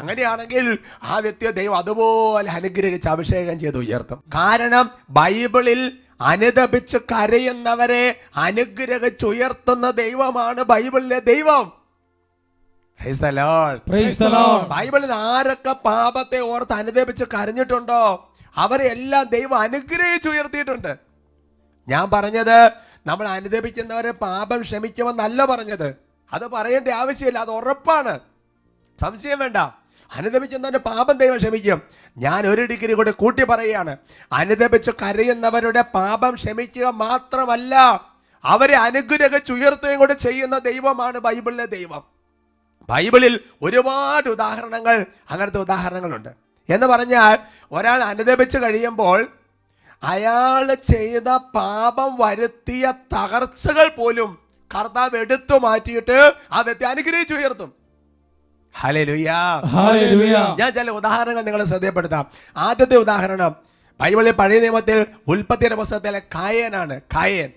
അങ്ങനെയാണെങ്കിൽ 0.00 0.78
ആ 1.02 1.18
വ്യക്തിയെ 1.18 1.50
ദൈവം 1.50 1.76
അതുപോലെ 1.76 2.50
അനുഗ്രഹിച്ച് 2.50 3.08
അഭിഷേകം 3.08 3.60
ചെയ്ത് 3.60 3.76
ഉയർത്തും. 3.76 4.22
കാരണം 4.34 4.90
ബൈബിളിൽ 5.10 5.98
അനുദപിച്ച് 6.20 6.98
കരയുന്നവരെ 6.98 8.20
അനുഗ്രഹിച്ചുയർത്തുന്ന 8.36 9.90
ദൈവമാണ് 9.90 10.62
ബൈബിളിലെ 10.62 11.18
ദൈവം. 11.18 11.72
ബൈബിളിൽ 14.68 15.12
ആരൊക്കെ 15.12 15.72
പാപത്തെ 15.72 16.38
ഓർത്ത് 16.38 16.72
അനുദപിച്ച് 16.72 17.24
കരഞ്ഞിട്ടുണ്ടോ? 17.34 18.32
അവരെ 18.56 18.84
എല്ലാം 18.84 19.26
ദൈവം 19.32 19.58
അനുഗ്രഹിച്ചുയർത്തിയിട്ടുണ്ട് 19.58 21.07
ഞാൻ 21.88 22.10
പറഞ്ഞത് 22.10 22.72
നമ്മൾ 23.06 23.28
അനുദപിക്കുന്നവരെ 23.28 24.10
പാപം 24.10 24.60
ക്ഷമിക്കുമെന്നല്ല 24.60 25.44
പറഞ്ഞത്. 25.44 25.94
അത് 26.32 26.48
പറയേണ്ട 26.48 26.88
ആവശ്യമില്ല 26.88 27.38
അത് 27.38 27.50
ഉറപ്പാണ്. 27.50 28.20
സംശയം 29.00 29.38
വേണ്ട. 29.38 29.56
അനുദപിക്കുന്നവന്റെ 30.16 30.78
പാപം 30.78 31.18
ദൈവം 31.18 31.36
ക്ഷമിക്കും. 31.36 31.82
ഞാൻ 32.18 32.46
ഒരു 32.46 32.64
ഡിഗ്രി 32.64 32.92
കൂടെ 32.92 33.10
കൂട്ടി 33.10 33.44
പറയുകയാണ്. 33.44 33.96
അനുദപിച്ച് 34.32 34.90
കരയുന്നവരുടെ 34.90 35.80
പാപം 35.80 36.34
ക്ഷമിക്കുക 36.34 36.86
മാത്രമല്ല 36.86 38.04
അവരെ 38.44 38.76
അനുഗ്രഹിച്ചുയർത്തുകയും 38.76 39.98
കൂടെ 39.98 40.14
ചെയ്യുന്ന 40.14 40.58
ദൈവമാണ് 40.58 41.18
ബൈബിളിലെ 41.18 41.66
ദൈവം. 41.66 42.02
ബൈബിളിൽ 42.88 43.40
ഒരുപാട് 43.62 44.28
ഉദാഹരണങ്ങൾ 44.28 45.06
അങ്ങനത്തെ 45.30 45.58
ഉദാഹരണങ്ങളുണ്ട്. 45.58 46.28
എന്ന് 46.68 46.86
പറഞ്ഞാൽ 46.86 47.38
ഒരാൾ 47.72 48.04
അനുദപിച്ച് 48.04 48.58
കഴിയുമ്പോൾ 48.58 49.37
അയാൾ 50.02 50.66
ചെയ്ത 50.74 51.28
പാപം 51.54 52.10
വരുത്തിയ 52.18 52.92
തകർച്ചകൾ 53.14 53.88
പോലും 53.96 54.30
കർത്താവ് 54.74 55.16
എടുത്തു 55.16 55.56
മാറ്റിയിട്ട് 55.64 56.18
ആ 56.52 56.60
വ്യക്തി 56.60 56.84
അനുഗ്രഹിച്ചു 56.84 57.34
ഉയർത്തും. 57.34 57.70
ഞാൻ 60.60 60.70
ചില 60.76 60.90
ഉദാഹരണങ്ങൾ 60.90 61.44
നിങ്ങളെ 61.48 61.64
ശ്രദ്ധപ്പെടുത്താം 61.64 62.24
ആദ്യത്തെ 62.56 62.96
ഉദാഹരണം 63.04 63.52
ബൈബിളിൽ 64.00 64.34
പഴയ 64.40 64.58
നിയമത്തിൽ 64.60 65.06
ഉൽപ്പത്തിയുടെ 65.28 65.76
പുസ്തകത്തിലെ 65.80 66.20
കായനാണ് 66.34 67.00
കായൻ. 67.14 67.50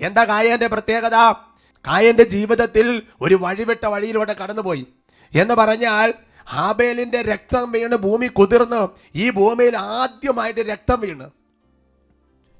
എന്താ 0.00 0.22
കായന്റെ 0.24 0.68
പ്രത്യേകത? 0.74 1.16
കായന്റെ 1.84 2.24
ജീവിതത്തിൽ 2.34 2.86
ഒരു 3.20 3.34
വഴിവിട്ട 3.34 3.84
വഴിയിലൂടെ 3.86 4.34
കടന്നുപോയി. 4.40 4.86
എന്ന് 5.32 5.54
പറഞ്ഞാൽ 5.54 6.14
ആബേലിന്റെ 6.66 7.20
രക്തം 7.22 7.72
വീണ് 7.72 7.96
ഭൂമി 8.06 8.26
കുതിർന്ന് 8.26 8.80
ഈ 9.14 9.26
ഭൂമിയിൽ 9.30 9.76
ആദ്യമായിട്ട് 9.76 10.60
രക്തം 10.60 11.00
വീണ്. 11.00 11.26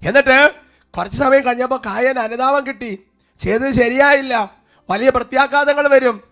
എന്നിട്ട് 0.02 0.50
കുറച്ച് 0.96 1.18
സമയം 1.18 1.46
കഴിഞ്ഞപ്പോൾ 1.46 1.80
കായൻ 1.86 2.18
അനുതാപം 2.18 2.66
കിട്ടി. 2.66 2.98
ചെയ്തത് 3.38 3.70
ശരിയായില്ല. 3.70 4.54
വലിയ 4.90 5.10
പ്രത്യാഘാതങ്ങൾ 5.10 5.88
വരും. 5.88 6.22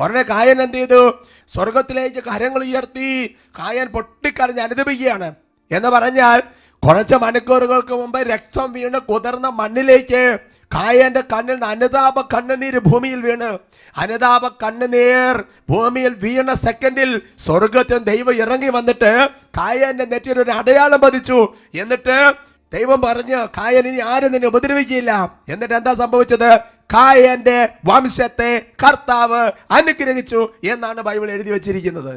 ഉടനെ 0.00 0.22
കായൻ 0.22 0.62
എന്ത് 0.62 0.76
ചെയ്തു? 0.76 1.24
സ്വർഗത്തിലേക്ക് 1.48 2.24
കരങ്ങൾ 2.24 2.62
ഉയർത്തി 2.62 3.36
കായൻ 3.58 3.86
പൊട്ടിക്കരഞ്ഞ് 3.86 4.60
അനുദപിക്കുകയാണ്. 4.60 5.34
എന്ന് 5.70 5.88
പറഞ്ഞാൽ 5.88 6.42
കുറച്ച് 6.86 7.14
മണിക്കൂറുകൾക്ക് 7.14 7.94
മുമ്പ് 7.94 8.18
രക്തം 8.18 8.72
വീണ് 8.72 9.00
കുതിർന്ന 9.00 9.48
മണ്ണിലേക്ക് 9.48 10.38
കായന്റെ 10.74 11.20
കണ്ണിൽ 11.20 11.52
നിന്ന് 11.52 11.66
അനുതാപ 11.66 12.20
കണ്ണുനീര് 12.20 12.78
ഭൂമിയിൽ 12.78 13.20
വീണ്. 13.20 13.58
അനുതാപ 13.96 14.48
കണ്ണുനീർ 14.48 15.44
ഭൂമിയിൽ 15.70 16.14
വീണ 16.14 16.52
സെക്കൻഡിൽ 16.52 17.22
സ്വർഗത്തിൽ 17.38 17.98
ദൈവം 17.98 18.34
ഇറങ്ങി 18.34 18.68
വന്നിട്ട് 18.68 19.28
കായന്റെ 19.58 20.04
നെറ്റിയിൽ 20.04 20.40
ഒരു 20.40 20.50
അടയാളം 20.50 21.00
പതിച്ചു. 21.00 21.54
എന്നിട്ട് 21.74 22.34
ദൈവം 22.74 23.00
പറഞ്ഞു 23.00 23.40
കായൻ 23.58 23.86
ഇനി 23.88 24.00
ആരും 24.12 24.32
നിന്നെ 24.32 24.48
ഉപദ്രവിക്കില്ല 24.48 25.12
എന്നിട്ട് 25.48 25.74
എന്താ 25.74 25.94
സംഭവിച്ചത്? 25.94 26.50
കായന്റെ 26.94 27.58
വംശത്തെ 27.84 28.52
കർത്താവ് 28.82 29.42
അനുഗ്രഹിച്ചു 29.70 30.40
എന്നാണ് 30.64 31.00
ബൈബിൾ 31.00 31.30
എഴുതി 31.30 31.50
വെച്ചിരിക്കുന്നത്. 31.50 32.14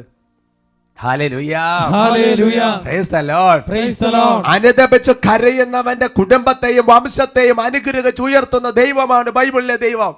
അനുദപിച്ചു 1.02 1.66
Hallelujah. 1.94 2.70
Praise 2.86 3.08
the 3.16 3.20
Lord. 3.32 3.60
Praise 3.66 3.98
the 4.04 4.10
Lord. 4.14 4.40
അനുദപിച്ച് 4.46 5.12
കരയുന്നവന്റെ 5.26 6.06
കുടുംബത്തെയും 6.06 6.86
വംശത്തെയും 6.86 7.60
അനുഗ്രഹിച്ചു 7.60 8.22
ഉയർത്തുന്ന 8.22 8.70
ദൈവമാണ് 8.70 9.30
ബൈബിളിലെ 9.30 9.76
ദൈവം. 9.76 10.14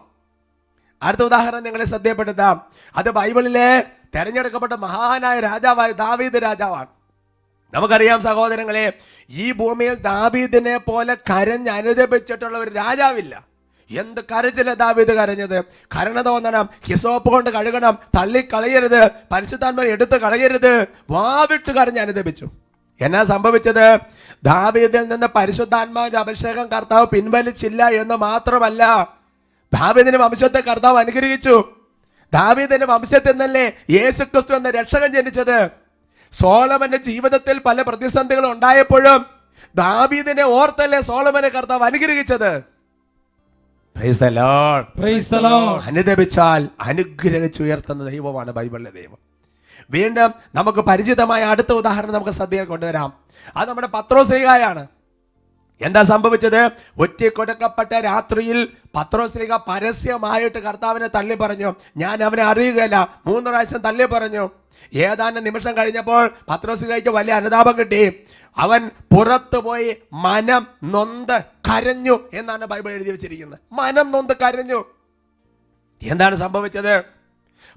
അടുത്ത 1.03 1.22
ഉദാഹരണം 1.22 1.62
നിങ്ങളെ 1.62 1.85
ശ്രദ്ധയപ്പെടുത്താം. 1.85 2.57
അത് 2.96 3.11
ബൈബിളിലെ 3.11 3.68
തെരഞ്ഞെടുക്കപ്പെട്ട 4.14 4.72
മഹാനായ 4.72 5.40
രാജാവായ 5.40 5.90
ദാവീദ് 5.92 6.38
രാജാവാണ്. 6.42 6.90
നമുക്കറിയാം 7.74 8.20
സഹോദരങ്ങളെ 8.20 8.92
ഈ 9.30 9.52
ഭൂമിയിൽ 9.52 9.94
ദാവീദിനെ 9.94 10.76
പോലെ 10.76 11.14
കരഞ്ഞ് 11.14 11.70
അനുദപിച്ചിട്ടുള്ള 11.70 12.59
ഒരു 12.59 12.70
രാജാവില്ല. 12.70 13.44
എന്ത് 13.90 14.20
കരച്ചില്ല 14.20 14.74
ദാവീദ് 14.74 15.09
കരഞ്ഞത്? 15.09 15.64
കരണ 15.64 16.22
തോന്നണം 16.22 16.68
ഹിസോപ്പ് 16.85 17.28
കൊണ്ട് 17.28 17.50
കഴുകണം 17.50 17.98
തള്ളിക്കളയരുത് 18.18 19.11
പരിശുദ്ധാത്മ 19.33 19.83
എടുത്ത് 19.83 20.20
കളയരുത് 20.20 20.88
വാവിട്ട് 21.11 21.72
കരഞ്ഞ് 21.72 22.00
അനുദപിച്ചു. 22.00 22.48
എന്നാ 23.00 23.24
സംഭവിച്ചത്? 23.24 23.98
ദാവീദിൽ 24.44 25.09
നിന്ന് 25.09 25.26
പരിശുദ്ധാത്മാവിന്റെ 25.35 26.18
അഭിഷേകം 26.18 26.66
കർത്താവ് 26.66 27.06
പിൻവലിച്ചില്ല 27.06 27.88
എന്ന് 27.88 28.14
മാത്രമല്ല 28.14 29.14
ദാവീദിന് 29.74 30.16
വംശത്തെ 30.16 30.61
കർത്താവ് 30.61 30.98
അനുഗ്രഹിച്ചു. 30.98 31.64
ദാവീദിന്റെ 32.35 32.87
വംശത്തിൽ 32.87 33.30
നിന്നല്ലേ 33.30 33.72
യേശുക്രിസ്തു 33.90 34.54
എന്ന 34.54 34.70
രക്ഷകൻ 34.70 35.12
ജനിച്ചത്? 35.12 35.80
സോളമന്റെ 36.33 36.97
ജീവിതത്തിൽ 36.97 37.59
പല 37.59 37.83
പ്രതിസന്ധികൾ 37.83 38.53
ഉണ്ടായപ്പോഴും 38.53 39.27
ദാവീദിനെ 39.75 40.43
ഓർത്തല്ലേ 40.43 41.01
സോളമനെ 41.01 41.49
കർത്താവ് 41.49 41.83
അനുഗ്രഹിച്ചത്. 41.83 42.62
അനുദപിച്ചാൽ 45.85 46.69
അനുഗ്രഹിച്ചുയർത്തുന്ന 46.81 48.11
ദൈവമാണ് 48.11 48.51
ബൈബിളിലെ 48.51 48.90
ദൈവം. 48.90 49.19
വീണ്ടും 49.90 50.35
നമുക്ക് 50.55 50.79
പരിചിതമായ 50.79 51.43
അടുത്ത 51.45 51.73
ഉദാഹരണം 51.73 52.12
നമുക്ക് 52.12 52.31
ശ്രദ്ധയിൽ 52.31 52.64
കൊണ്ടുവരാം. 52.64 53.12
അത് 53.57 53.69
നമ്മുടെ 53.69 53.87
പത്രോശ്രീകായാണ് 53.87 54.87
എന്താ 55.81 56.03
സംഭവിച്ചത്? 56.03 56.71
ഒറ്റ 56.99 57.29
കൊടുക്കപ്പെട്ട 57.29 57.93
രാത്രിയിൽ 57.95 58.69
പത്രോശ്രീക 58.97 59.57
പരസ്യമായിട്ട് 59.57 60.59
കർത്താവിനെ 60.59 61.07
തള്ളി 61.07 61.35
പറഞ്ഞു. 61.35 61.75
ഞാൻ 61.97 62.23
അവനെ 62.23 62.43
അറിയുകയില്ല. 62.43 63.19
മൂന്ന് 63.27 63.51
പ്രാവശ്യം 63.51 63.81
തള്ളി 63.81 64.05
പറഞ്ഞു. 64.05 64.51
ഏതാനും 64.95 65.45
നിമിഷം 65.45 65.77
കഴിഞ്ഞപ്പോൾ 65.77 66.31
പത്രോശ്രീകയ്ക്ക് 66.49 67.09
വലിയ 67.09 67.33
അനുതാപം 67.33 67.79
കിട്ടി. 67.79 68.03
അവൻ 68.59 68.90
പുറത്തു 69.12 69.59
പോയി 69.59 69.97
മനം 70.12 70.66
നൊന്ത് 70.85 71.40
കരഞ്ഞു 71.40 72.21
എന്നാണ് 72.35 72.64
ബൈബിൾ 72.64 72.90
എഴുതി 72.93 73.11
വെച്ചിരിക്കുന്നത്. 73.11 73.59
മനം 73.73 74.11
നൊന്ത് 74.12 74.33
കരഞ്ഞു. 74.43 74.85
എന്താണ് 76.03 76.35
സംഭവിച്ചത്? 76.35 76.95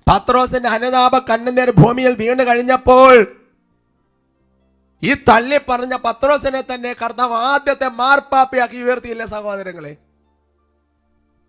പത്രോസിന്റെ 0.10 0.70
അനുതാപ 0.70 1.18
കണ്ണുനീർ 1.18 1.72
ഭൂമിയിൽ 1.72 2.13
വീണ് 2.13 2.44
കഴിഞ്ഞപ്പോൾ 2.48 3.42
ഈ 5.04 5.13
തള്ളി 5.13 5.60
പറഞ്ഞ 5.70 5.96
പത്രോസിനെ 5.96 6.62
തന്നെ 6.62 6.94
കർത്താവ് 6.94 7.34
ആദ്യത്തെ 7.34 7.88
മാർപ്പാപ്പയാക്കി 7.88 8.78
ഉയർത്തിയില്ല 8.78 9.26
സഹോദരങ്ങളെ? 9.26 9.98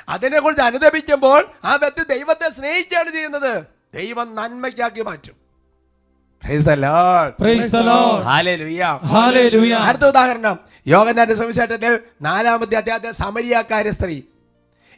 അതിനെക്കുറിച്ച് 0.09 0.63
അനുദപിക്കുമ്പോൾ 0.63 1.47
ആ 1.65 1.75
വ്യക്തി 1.75 2.03
ദൈവത്തെ 2.09 2.49
സ്നേഹിക്കുകയാണ് 2.49 3.11
ചെയ്യുന്നത്. 3.11 3.65
ദൈവം 3.93 4.35
നന്മയ്ക്കാക്കി 4.35 5.01
മാറ്റും. 5.01 5.35
അടുത്ത 9.87 10.03
ഉദാഹരണം. 10.03 10.59
യോഗനാന്റെ 10.87 11.35
സുവിശേഷത്തിൽ 11.35 11.99
നാലാമത്തെ 12.21 12.75
അധ്യായത്തിൽ 12.75 13.11
സമരിയാക്കാരി 13.11 13.89
സ്ത്രീ. 13.89 14.21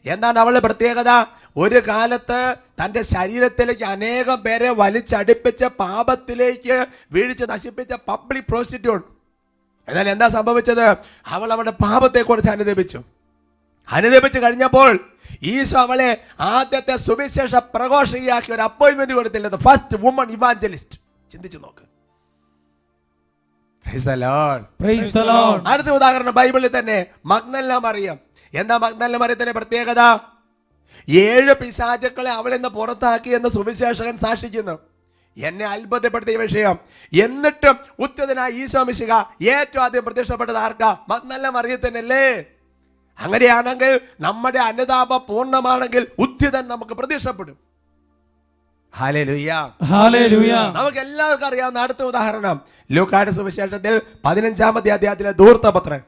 എന്താണ് 0.05 0.39
അവളുടെ 0.39 0.59
പ്രത്യേകത? 0.59 1.25
ഒരു 1.57 1.87
കാലത്ത് 1.87 2.55
തന്റെ 2.83 3.01
ശരീരത്തിലേക്ക് 3.01 3.83
അനേകം 3.83 4.41
പേരെ 4.41 4.69
വലിച്ചടിപ്പിച്ച 4.69 5.63
പാപത്തിലേക്ക് 5.63 6.85
വീഴ്ച 7.11 7.43
നശിപ്പിച്ച 7.43 7.93
പബ്ലിക് 7.93 8.43
പ്രോസ്റ്റിറ്റ്യൂട്ട്. 8.49 9.05
എന്നാൽ 9.87 10.09
എന്താ 10.09 10.27
സംഭവിച്ചത്? 10.27 10.97
അവൾ 11.27 11.51
അവളുടെ 11.51 11.71
പാപത്തെക്കുറിച്ച് 11.71 12.51
അനുദപിച്ചു. 12.51 13.03
അനുദപിച്ച് 13.91 14.39
കഴിഞ്ഞപ്പോൾ 14.39 14.99
ഈശോ 15.43 15.79
അവളെ 15.79 16.23
ആദ്യത്തെ 16.39 16.95
സുവിശേഷ 16.95 17.55
പ്രഘോഷയാക്കി 17.55 18.51
ഒരു 18.53 18.61
അപ്പോയിൻമെന്റ് 18.61 19.13
കൊടുത്തില്ല 19.13 19.55
ഫസ്റ്റ് 19.55 19.97
വുമൺ 19.97 20.31
ഇവാഞ്ചലിസ്റ്റ് 20.31 20.99
ചിന്തിച്ചു 21.31 21.57
നോക്ക്. 21.57 21.90
അടുത്ത 25.67 25.89
ഉദാഹരണം 25.89 26.33
ബൈബിളിൽ 26.33 26.79
തന്നെ 26.79 27.05
മഗ്നല്ല 27.25 27.77
മറിയം 27.77 28.19
എന്താ 28.53 28.77
മഗ്നല്ല 28.77 29.17
മറിയത്തിന്റെ 29.17 29.51
പ്രത്യേകത? 29.51 30.01
ഏഴ് 31.09 31.53
പിശാചുക്കളെ 31.53 32.31
അവളിൽ 32.31 32.55
നിന്ന് 32.55 32.69
പുറത്താക്കി 32.69 33.29
എന്ന് 33.29 33.49
സുവിശേഷകൻ 33.49 34.17
സാക്ഷിക്കുന്നു. 34.17 34.79
എന്നെ 35.37 35.65
അത്ഭുതപ്പെടുത്തിയ 35.65 36.35
വിഷയം. 36.35 36.77
എന്നിട്ടും 37.23 37.75
ഉത്തതനായ 37.99 38.51
ഈശോ 38.51 38.83
മിശിക 38.83 39.13
ഏറ്റവും 39.49 39.83
ആദ്യം 39.83 40.05
പ്രത്യക്ഷപ്പെട്ടത് 40.05 40.57
ആർക്കാ? 40.57 40.97
മഗ്നല്ല 41.09 41.49
മറിയത്തിനല്ലേ 41.49 42.45
അങ്ങനെയാണെങ്കിൽ 43.19 44.01
നമ്മുടെ 44.19 44.59
അനുതാപ 44.59 45.17
പൂർണമാണെങ്കിൽ 45.17 46.07
ഉദ്ധിതൻ 46.19 46.67
നമുക്ക് 46.67 46.91
പ്രത്യക്ഷപ്പെടും. 46.91 47.70
നമുക്ക് 50.73 50.97
എല്ലാവർക്കും 50.97 51.47
അറിയാവുന്ന 51.47 51.79
അടുത്ത 51.79 52.03
ഉദാഹരണം. 52.03 52.61
ലൂക്കാട് 52.91 53.31
സുവിശേഷത്തിൽ 53.31 54.01
പതിനഞ്ചാമത്തെ 54.25 54.89
അധ്യായത്തിലെ 54.89 55.31
ദൂർത്തപത്രൻ 55.31 56.01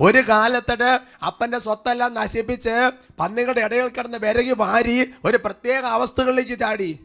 ഒരു 0.00 0.18
കാലത്തിട്ട് 0.28 1.00
അപ്പന്റെ 1.26 1.58
സ്വത്തെല്ലാം 1.58 2.14
നശിപ്പിച്ച് 2.14 2.90
പന്നികളുടെ 3.20 3.60
ഇടയിൽ 3.60 3.88
കിടന്ന് 3.88 4.18
വിരകി 4.18 4.54
വാരി 4.56 5.14
ഒരു 5.24 5.36
പ്രത്യേക 5.36 5.84
അവസ്ഥകളിലേക്ക് 5.84 6.58
ചാടി. 6.58 7.00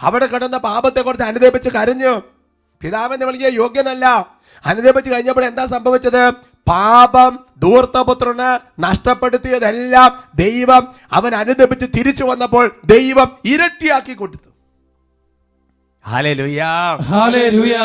അവിടെ 0.00 0.26
കിടന്ന 0.26 0.58
പാപത്തെക്കുറിച്ച് 0.58 1.24
അനുദപിച്ച് 1.24 1.68
കരഞ്ഞു. 1.68 2.22
പിതാവിനെ 2.80 3.26
വിളിക്കുക 3.26 3.48
യോഗ്യനല്ല. 3.48 4.06
അനുദപിച്ച് 4.66 5.10
കഴിഞ്ഞപ്പോൾ 5.10 5.44
എന്താ 5.44 5.66
സംഭവിച്ചത്? 5.66 6.32
പാപം 6.68 7.38
ധൂർത്തപുത്രന് 7.58 8.50
നഷ്ടപ്പെടുത്തിയതെല്ലാം 8.78 10.10
ദൈവം 10.34 10.82
അവൻ 11.12 11.34
അനുദപിച്ച് 11.34 11.86
തിരിച്ചു 11.98 12.24
വന്നപ്പോൾ 12.24 12.66
ദൈവം 12.84 13.28
ഇരട്ടിയാക്കി 13.44 14.12
കൊടുത്തു. 14.12 14.50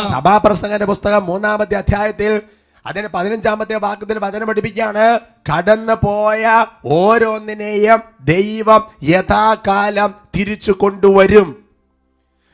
സഭാപ്രസംഗന്റെ 0.09 0.85
പുസ്തകം 0.85 1.25
മൂന്നാമത്തെ 1.25 1.75
അധ്യായത്തിൽ 1.75 2.41
അതിന് 2.85 3.07
പതിനഞ്ചാമത്തെ 3.07 3.75
വാക്യത്തിൽ 3.75 4.19
വചനം 4.19 4.47
പഠിപ്പിക്കുകയാണ്. 4.47 5.19
കടന്നു 5.49 5.95
പോയ 6.05 6.65
ഓരോന്നിനെയും 6.85 7.99
ദൈവം 8.21 8.81
യഥാകാലം 9.03 10.13
തിരിച്ചു 10.35 10.71
കൊണ്ടുവരും. 10.71 11.49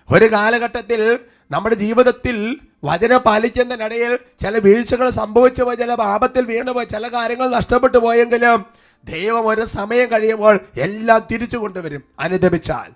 ഒരു 0.10 0.28
കാലഘട്ടത്തിൽ 0.32 1.20
നമ്മുടെ 1.52 1.76
ജീവിതത്തിൽ 1.76 2.38
വചനം 2.84 3.20
പാലിക്കുന്നതിനിടയിൽ 3.20 4.20
ചില 4.40 4.58
വീഴ്ചകൾ 4.58 5.10
സംഭവിച്ചു 5.10 5.64
പോയി 5.64 5.76
ചില 5.76 5.96
പാപത്തിൽ 5.96 6.46
വീണുപോയി 6.46 6.86
ചില 6.86 7.08
കാര്യങ്ങൾ 7.08 7.50
നഷ്ടപ്പെട്ടു 7.50 7.98
പോയെങ്കിലും 7.98 8.66
ദൈവം 9.04 9.48
ഒരു 9.48 9.66
സമയം 9.66 10.12
കഴിയുമ്പോൾ 10.12 10.60
എല്ലാം 10.78 11.22
തിരിച്ചു 11.32 11.58
കൊണ്ടുവരും 11.58 12.04
അനുദപിച്ചാൽ. 12.20 12.92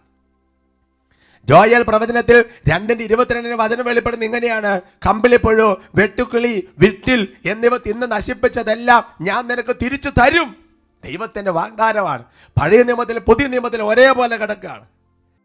ജോയൽ 1.46 1.82
പ്രവചനത്തിൽ 1.82 2.46
രണ്ടിന്റെ 2.69 3.04
ഇരുപത്തിരണ്ടിന് 3.04 3.56
വചനം 3.56 3.86
വെളിപ്പെടുന്ന 3.86 4.26
ഇങ്ങനെയാണ്. 4.26 4.82
കമ്പിളിപ്പുഴു 5.08 5.82
വെട്ടുക്കിളി 5.96 6.67
വിട്ടിൽ 6.80 7.28
എന്നിവ 7.46 7.78
തിന്ന് 7.78 8.12
നശിപ്പിച്ചതെല്ലാം 8.12 9.04
ഞാൻ 9.22 9.48
നിനക്ക് 9.48 9.76
തിരിച്ചു 9.82 10.10
തരും. 10.10 10.56
ദൈവത്തിന്റെ 11.04 11.52
വാഗ്ദാനമാണ്. 11.52 12.24
പഴയ 12.62 12.84
നിയമത്തിൽ 12.84 13.19
പുതിയ 13.19 13.48
നിയമത്തിൽ 13.48 13.84
ഒരേപോലെ 13.84 14.38
കിടക്കുകയാണ്. 14.38 14.86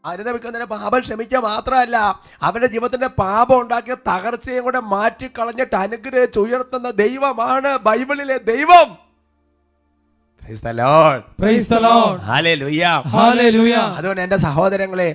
അനുദമിക്കുന്നതിന് 0.04 0.64
പാപം 0.64 1.00
ക്ഷമിക്കുക 1.00 1.38
മാത്രമല്ല 1.38 2.22
അവന്റെ 2.42 2.66
ജീവിതത്തിന്റെ 2.66 3.06
പാപം 3.06 3.60
ഉണ്ടാക്കിയ 3.60 3.96
തകർച്ചയും 4.08 4.64
കൂടെ 4.64 4.80
മാറ്റിക്കളഞ്ഞിട്ട് 4.80 5.76
അനുഗ്രഹിച്ച് 5.76 6.38
ഉയർത്തുന്ന 6.38 6.90
ദൈവമാണ് 6.90 7.78
ബൈബിളിലെ 7.78 8.38
ദൈവം. 8.38 8.88
അതുകൊണ്ട് 13.98 14.20
എന്റെ 14.20 14.36
സഹോദരങ്ങളെ 14.36 15.10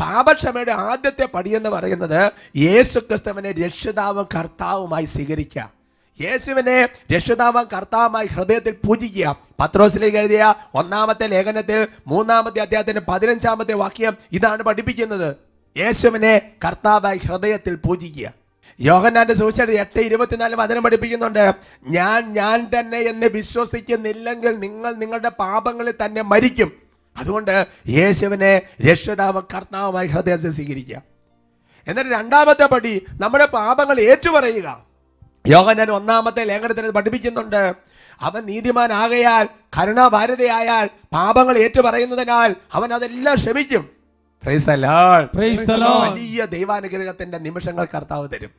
പാപക്ഷമയുടെ 0.00 0.72
ആദ്യത്തെ 0.72 1.26
പടിയെന്ന് 1.34 1.70
പറയുന്നത് 1.70 2.32
യേശു 2.56 2.98
ക്രിസ്തുവിനെ 2.98 3.52
രക്ഷിതാവും 3.52 4.28
കർത്താവുമായി 4.34 5.04
സ്വീകരിക്കുക. 5.04 5.75
യേശുവിനെ 6.20 6.88
രക്ഷിതാവും 7.12 7.68
കർത്താവുമായി 7.72 8.26
ഹൃദയത്തിൽ 8.26 8.74
പൂജിക്കുക. 8.86 9.36
പത്രോസിലേക്ക് 9.60 10.16
എഴുതിയ 10.16 10.54
ഒന്നാമത്തെ 10.74 11.26
ലേഖനത്തിൽ 11.26 11.88
മൂന്നാമത്തെ 12.06 12.60
അദ്ദേഹത്തിന്റെ 12.60 13.02
പതിനഞ്ചാമത്തെ 13.08 13.74
വാക്യം 13.74 14.16
ഇതാണ് 14.32 14.62
പഠിപ്പിക്കുന്നത്. 14.62 15.36
യേശുവിനെ 15.76 16.42
കർത്താവായി 16.64 17.18
ഹൃദയത്തിൽ 17.18 17.74
പൂജിക്കുക. 17.74 18.32
യോഹന്നാന്റെ 18.80 19.34
സുവിശേഷം 19.34 19.70
എട്ട് 19.70 20.00
ഇരുപത്തിനാല് 20.00 20.56
വചനം 20.56 20.82
പഠിപ്പിക്കുന്നുണ്ട് 20.82 21.54
ഞാൻ 21.88 22.32
ഞാൻ 22.32 22.70
തന്നെ 22.78 22.98
എന്ന് 22.98 23.26
വിശ്വസിക്കുന്നില്ലെങ്കിൽ 23.26 24.60
നിങ്ങൾ 24.60 24.94
നിങ്ങളുടെ 24.94 25.28
പാപങ്ങളിൽ 25.28 25.94
തന്നെ 26.04 26.22
മരിക്കും. 26.22 26.72
അതുകൊണ്ട് 27.16 27.66
യേശുവിനെ 27.88 28.62
രക്ഷിതാവ് 28.90 29.42
കർത്താവുമായി 29.54 30.06
ഹൃദയത്തിൽ 30.06 30.50
സ്വീകരിക്കുക. 30.50 31.02
എന്നിട്ട് 31.88 32.10
രണ്ടാമത്തെ 32.10 32.66
പടി 32.66 33.04
നമ്മുടെ 33.20 33.46
പാപങ്ങൾ 33.46 34.00
ഏറ്റുപറയുക. 34.00 34.95
യോഗനാൻ 35.46 35.90
ഒന്നാമത്തെ 35.90 36.44
ലേഖനത്തിൽ 36.44 36.90
പഠിപ്പിക്കുന്നുണ്ട്. 36.90 37.74
അവൻ 38.20 38.46
നീതിമാനാകയാൽ 38.46 39.48
കരുണാഭാരതയായാൽ 39.78 40.90
പാപങ്ങൾ 41.12 41.58
ഏറ്റുപറയുന്നതിനാൽ 41.58 42.54
അവൻ 42.72 42.94
അതെല്ലാം 42.94 43.36
ക്ഷമിക്കും. 43.36 43.88
വലിയ 44.42 46.44
ദൈവാനുഗ്രഹത്തിന്റെ 46.44 47.38
നിമിഷങ്ങൾ 47.38 47.86
കർത്താവ് 47.94 48.28
തരും. 48.28 48.50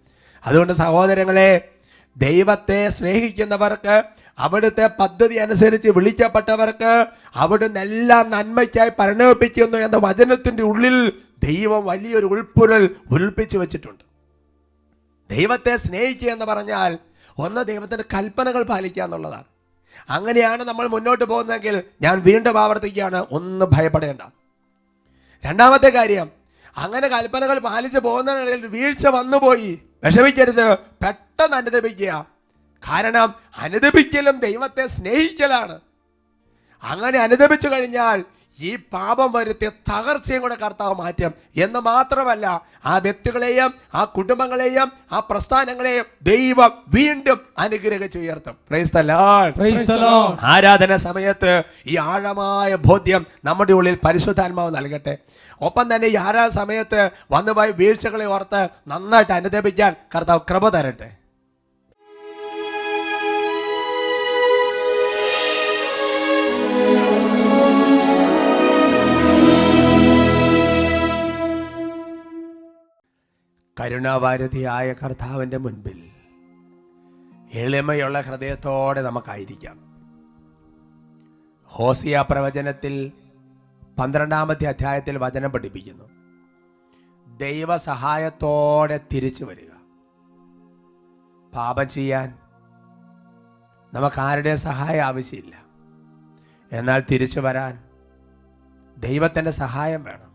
അതുകൊണ്ട് 0.46 0.74
സഹോദരങ്ങളെ 0.74 1.70
ദൈവത്തെ 2.18 2.90
സ്നേഹിക്കുന്നവർക്ക് 2.90 4.04
അവിടുത്തെ 4.40 4.90
പദ്ധതി 5.00 5.36
അനുസരിച്ച് 5.36 5.90
വിളിക്കപ്പെട്ടവർക്ക് 5.90 7.06
അവിടുന്ന് 7.36 7.80
എല്ലാ 7.80 8.24
നന്മയ്ക്കായി 8.24 8.92
പരിണമിപ്പിക്കുന്നു 9.00 9.78
എന്ന 9.78 9.98
വചനത്തിന്റെ 9.98 10.64
ഉള്ളിൽ 10.64 11.12
ദൈവം 11.44 11.86
വലിയൊരു 11.86 12.26
ഉൾപ്പുരൽ 12.26 12.96
ഉൽപ്പിച്ചു 13.12 13.58
വെച്ചിട്ടുണ്ട്. 13.58 14.07
ദൈവത്തെ 15.32 15.76
സ്നേഹിക്കുക 15.76 16.30
എന്ന് 16.30 16.46
പറഞ്ഞാൽ 16.46 16.98
ഒന്ന് 17.38 17.66
ദൈവത്തിന്റെ 17.66 18.04
കൽപ്പനകൾ 18.14 18.64
പാലിക്കുക 18.64 19.04
എന്നുള്ളതാണ്. 19.04 19.44
അങ്ങനെയാണ് 20.10 20.64
നമ്മൾ 20.64 20.88
മുന്നോട്ട് 20.88 21.24
പോകുന്നതെങ്കിൽ 21.24 21.84
ഞാൻ 22.02 22.20
വീണ്ടും 22.20 22.60
ആവർത്തിക്കുകയാണ് 22.60 23.26
ഒന്ന് 23.32 23.66
ഭയപ്പെടേണ്ട. 23.66 24.22
രണ്ടാമത്തെ 25.46 25.90
കാര്യം 25.90 26.32
അങ്ങനെ 26.78 27.08
കൽപ്പനകൾ 27.08 27.60
പാലിച്ച് 27.60 28.00
പോകുന്നതിനിടയിൽ 28.00 28.68
വീഴ്ച 28.68 29.08
വന്നുപോയി 29.08 29.82
വിഷമിക്കരുത് 30.04 30.80
പെട്ടെന്ന് 30.80 31.56
അനുദപിക്കുക. 31.56 32.26
കാരണം 32.92 33.36
അനുദപിക്കലും 33.58 34.40
ദൈവത്തെ 34.40 34.88
സ്നേഹിക്കലാണ്. 34.88 35.82
അങ്ങനെ 36.84 37.20
അനുദപിച്ചു 37.20 37.68
കഴിഞ്ഞാൽ 37.68 38.24
ഈ 38.60 38.76
പാപം 38.76 39.32
വരുത്തിയ 39.32 39.70
തകർച്ചയും 39.70 40.42
കൂടെ 40.42 40.56
കർത്താവ് 40.56 40.96
മാറ്റും. 40.96 41.34
എന്ന് 41.56 41.80
മാത്രമല്ല 41.80 42.62
ആ 42.86 42.98
വ്യക്തികളെയും 42.98 43.74
ആ 43.96 44.04
കുടുംബങ്ങളെയും 44.04 44.92
ആ 45.12 45.20
പ്രസ്ഥാനങ്ങളെയും 45.20 46.06
ദൈവം 46.22 46.72
വീണ്ടും 46.88 47.40
അനുഗ്രഹിച്ച് 47.58 48.20
ഉയർത്തും. 48.20 48.56
ആരാധന 50.44 50.96
സമയത്ത് 50.96 51.64
ഈ 51.88 51.98
ആഴമായ 51.98 52.76
ബോധ്യം 52.76 53.26
നമ്മുടെ 53.46 53.74
ഉള്ളിൽ 53.74 53.98
പരിശുദ്ധാത്മാവ് 54.06 54.76
നൽകട്ടെ. 54.76 55.18
ഒപ്പം 55.62 55.96
തന്നെ 55.96 56.08
ഈ 56.08 56.16
ആരാധന 56.16 56.50
സമയത്ത് 56.50 57.10
വന്നുപോയ 57.32 57.68
വീഴ്ചകളെ 57.68 58.26
ഓർത്ത് 58.26 58.68
നന്നായിട്ട് 58.88 59.34
അനുദപിക്കാൻ 59.34 59.96
കർത്താവ് 60.16 60.40
കൃപ 60.52 60.70
തരട്ടെ. 60.70 61.27
കരുണാഭാരതിയായ 73.80 74.94
കർത്താവിന്റെ 74.94 75.58
മുൻപിൽ 75.58 76.10
എളിമയുള്ള 77.54 78.22
ഹൃദയത്തോടെ 78.22 79.02
നമുക്കായിരിക്കാം. 79.02 79.80
ഹോസിയ 81.64 82.26
പ്രവചനത്തിൽ 82.30 83.12
പന്ത്രണ്ടാമത്തെ 84.00 84.66
അധ്യായത്തിൽ 84.66 85.18
വചനം 85.18 85.52
പഠിപ്പിക്കുന്നു. 85.52 86.04
ദൈവസഹായത്തോടെ 87.38 89.00
തിരിച്ചു 89.14 89.46
വരിക. 89.46 89.70
പാപം 91.56 91.90
ചെയ്യാൻ 91.90 92.38
നമുക്കാരുടെ 93.94 94.56
സഹായം 94.56 95.02
ആവശ്യമില്ല. 95.02 95.56
എന്നാൽ 96.72 97.04
തിരിച്ചു 97.12 97.40
വരാൻ 97.40 97.84
ദൈവത്തിന്റെ 98.98 99.52
സഹായം 99.52 100.04
വേണം. 100.04 100.34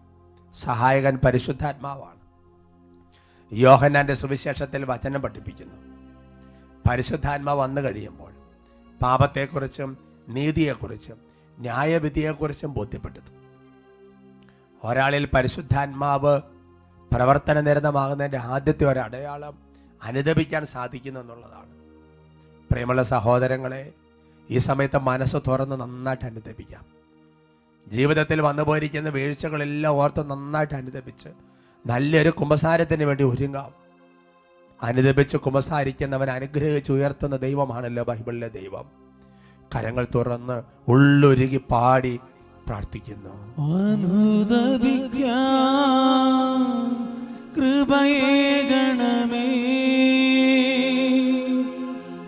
സഹായകൻ 0.55 1.18
പരിശുദ്ധാത്മാവാണ്. 1.24 2.12
യോഹന്നാന്റെ 3.53 4.15
സുവിശേഷത്തിൽ 4.15 4.85
വചനം 4.85 5.23
പഠിപ്പിക്കുന്നു. 5.23 5.75
പരിശുദ്ധാത്മ 6.91 7.51
വന്നു 7.51 7.81
കഴിയുമ്പോൾ 7.81 8.33
പാപത്തെക്കുറിച്ചും 9.03 9.97
നീതിയെക്കുറിച്ചും 10.29 11.17
ന്യായവിധിയെക്കുറിച്ചും 11.59 12.73
ബോധ്യപ്പെട്ടത് 12.73 13.43
ഒരാളിൽ 14.85 15.29
പരിശുദ്ധാത്മാവ് 15.35 16.41
പ്രവർത്തന 17.12 17.61
നിരതമാകുന്നതിന്റെ 17.61 18.38
ആദ്യത്തെ 18.38 18.85
ഒരു 18.85 18.99
അടയാളം 18.99 19.59
അനുദപിക്കാൻ 20.03 20.67
സാധിക്കുന്നു 20.67 21.21
എന്നുള്ളതാണ്. 21.21 21.73
പ്രിയമുള്ള 22.71 23.03
സഹോദരങ്ങളെ 23.03 23.93
ഈ 24.51 24.59
സമയത്ത് 24.59 24.99
മനസ്സ് 24.99 25.37
തുറന്ന് 25.49 25.77
നന്നായിട്ട് 25.81 26.25
അനുദപിക്കാം. 26.25 26.85
ജീവിതത്തിൽ 27.88 28.41
വന്നു 28.41 28.62
പോയിരിക്കുന്ന 28.62 29.09
വീഴ്ചകളെല്ലാം 29.09 29.95
ഓർത്ത് 29.95 30.31
നന്നായിട്ട് 30.31 30.75
അനുദപിച്ച് 30.75 31.52
നല്ലൊരു 31.87 32.31
കുമ്പസാരത്തിന് 32.31 33.05
വേണ്ടി 33.05 33.25
ഒരുങ്ങാം. 33.25 33.73
അനുദപിച്ച് 34.83 35.37
കുമ്പസാരിക്കുന്നവൻ 35.37 36.31
അനുഗ്രഹിച്ച് 36.31 36.92
ഉയർത്തുന്ന 36.92 37.37
ദൈവമാണല്ലോ 37.37 38.05
ബൈബിളിലെ 38.05 38.49
ദൈവം. 38.49 38.85
കരങ്ങൾ 39.75 40.07
തുറന്ന് 40.14 40.62
ഉള്ളൊരുകി 40.88 41.61
പാടി 41.71 42.21
പ്രാർത്ഥിക്കുന്നു. 42.66 43.55
കൃപയേ 47.57 48.68
ഗണമേ. 48.71 49.49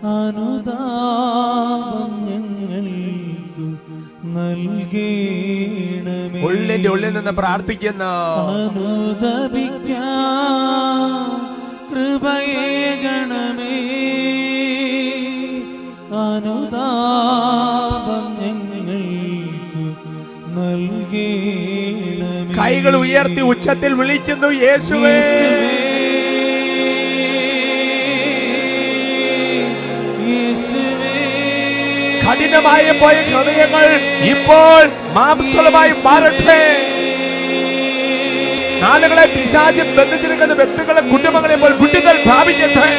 അനുതാപം 0.03 2.25
ഞങ്ങൾക്ക് 2.25 3.65
നൽകേണമേ 4.37 5.44
ഉള്ളിന്റെ 6.45 6.89
ഉള്ളിൽ 6.89 7.13
നിന്ന് 7.13 7.31
പ്രാർത്ഥിക്കുന്നു. 7.31 8.11
കൃപയേ 11.91 13.01
ഗണമേ. 13.03 13.75
അനുതാപം 16.25 18.25
ഞങ്ങൾക്ക് 18.41 19.95
നൽകേണമേ. 20.57 22.61
കൈകൾ 22.61 22.95
ഉയർത്തി 22.95 23.41
ഉച്ചത്തിൽ 23.41 23.93
വിളിക്കുന്നു 23.93 24.47
യേശുവേ. 24.47 25.74
കഠിനമായി 32.35 32.91
പോയ 32.99 33.17
ഹൃദയങ്ങൾ 33.27 33.85
ഇപ്പോൾ 34.31 34.81
മാംസലമായി 35.15 35.93
മാറട്ടെ. 36.05 36.61
നാളുകളെ 38.81 39.25
പിശാചി 39.35 39.83
ബന്ധിച്ചിരിക്കുന്ന 39.97 40.53
വ്യക്തികളെ 40.53 41.01
കുടുംബങ്ങളെ 41.11 41.53
ഇപ്പോൾ 41.57 41.73
കുട്ടികൾ 41.81 42.15
പ്രാപിക്കട്ടെ 42.25 42.89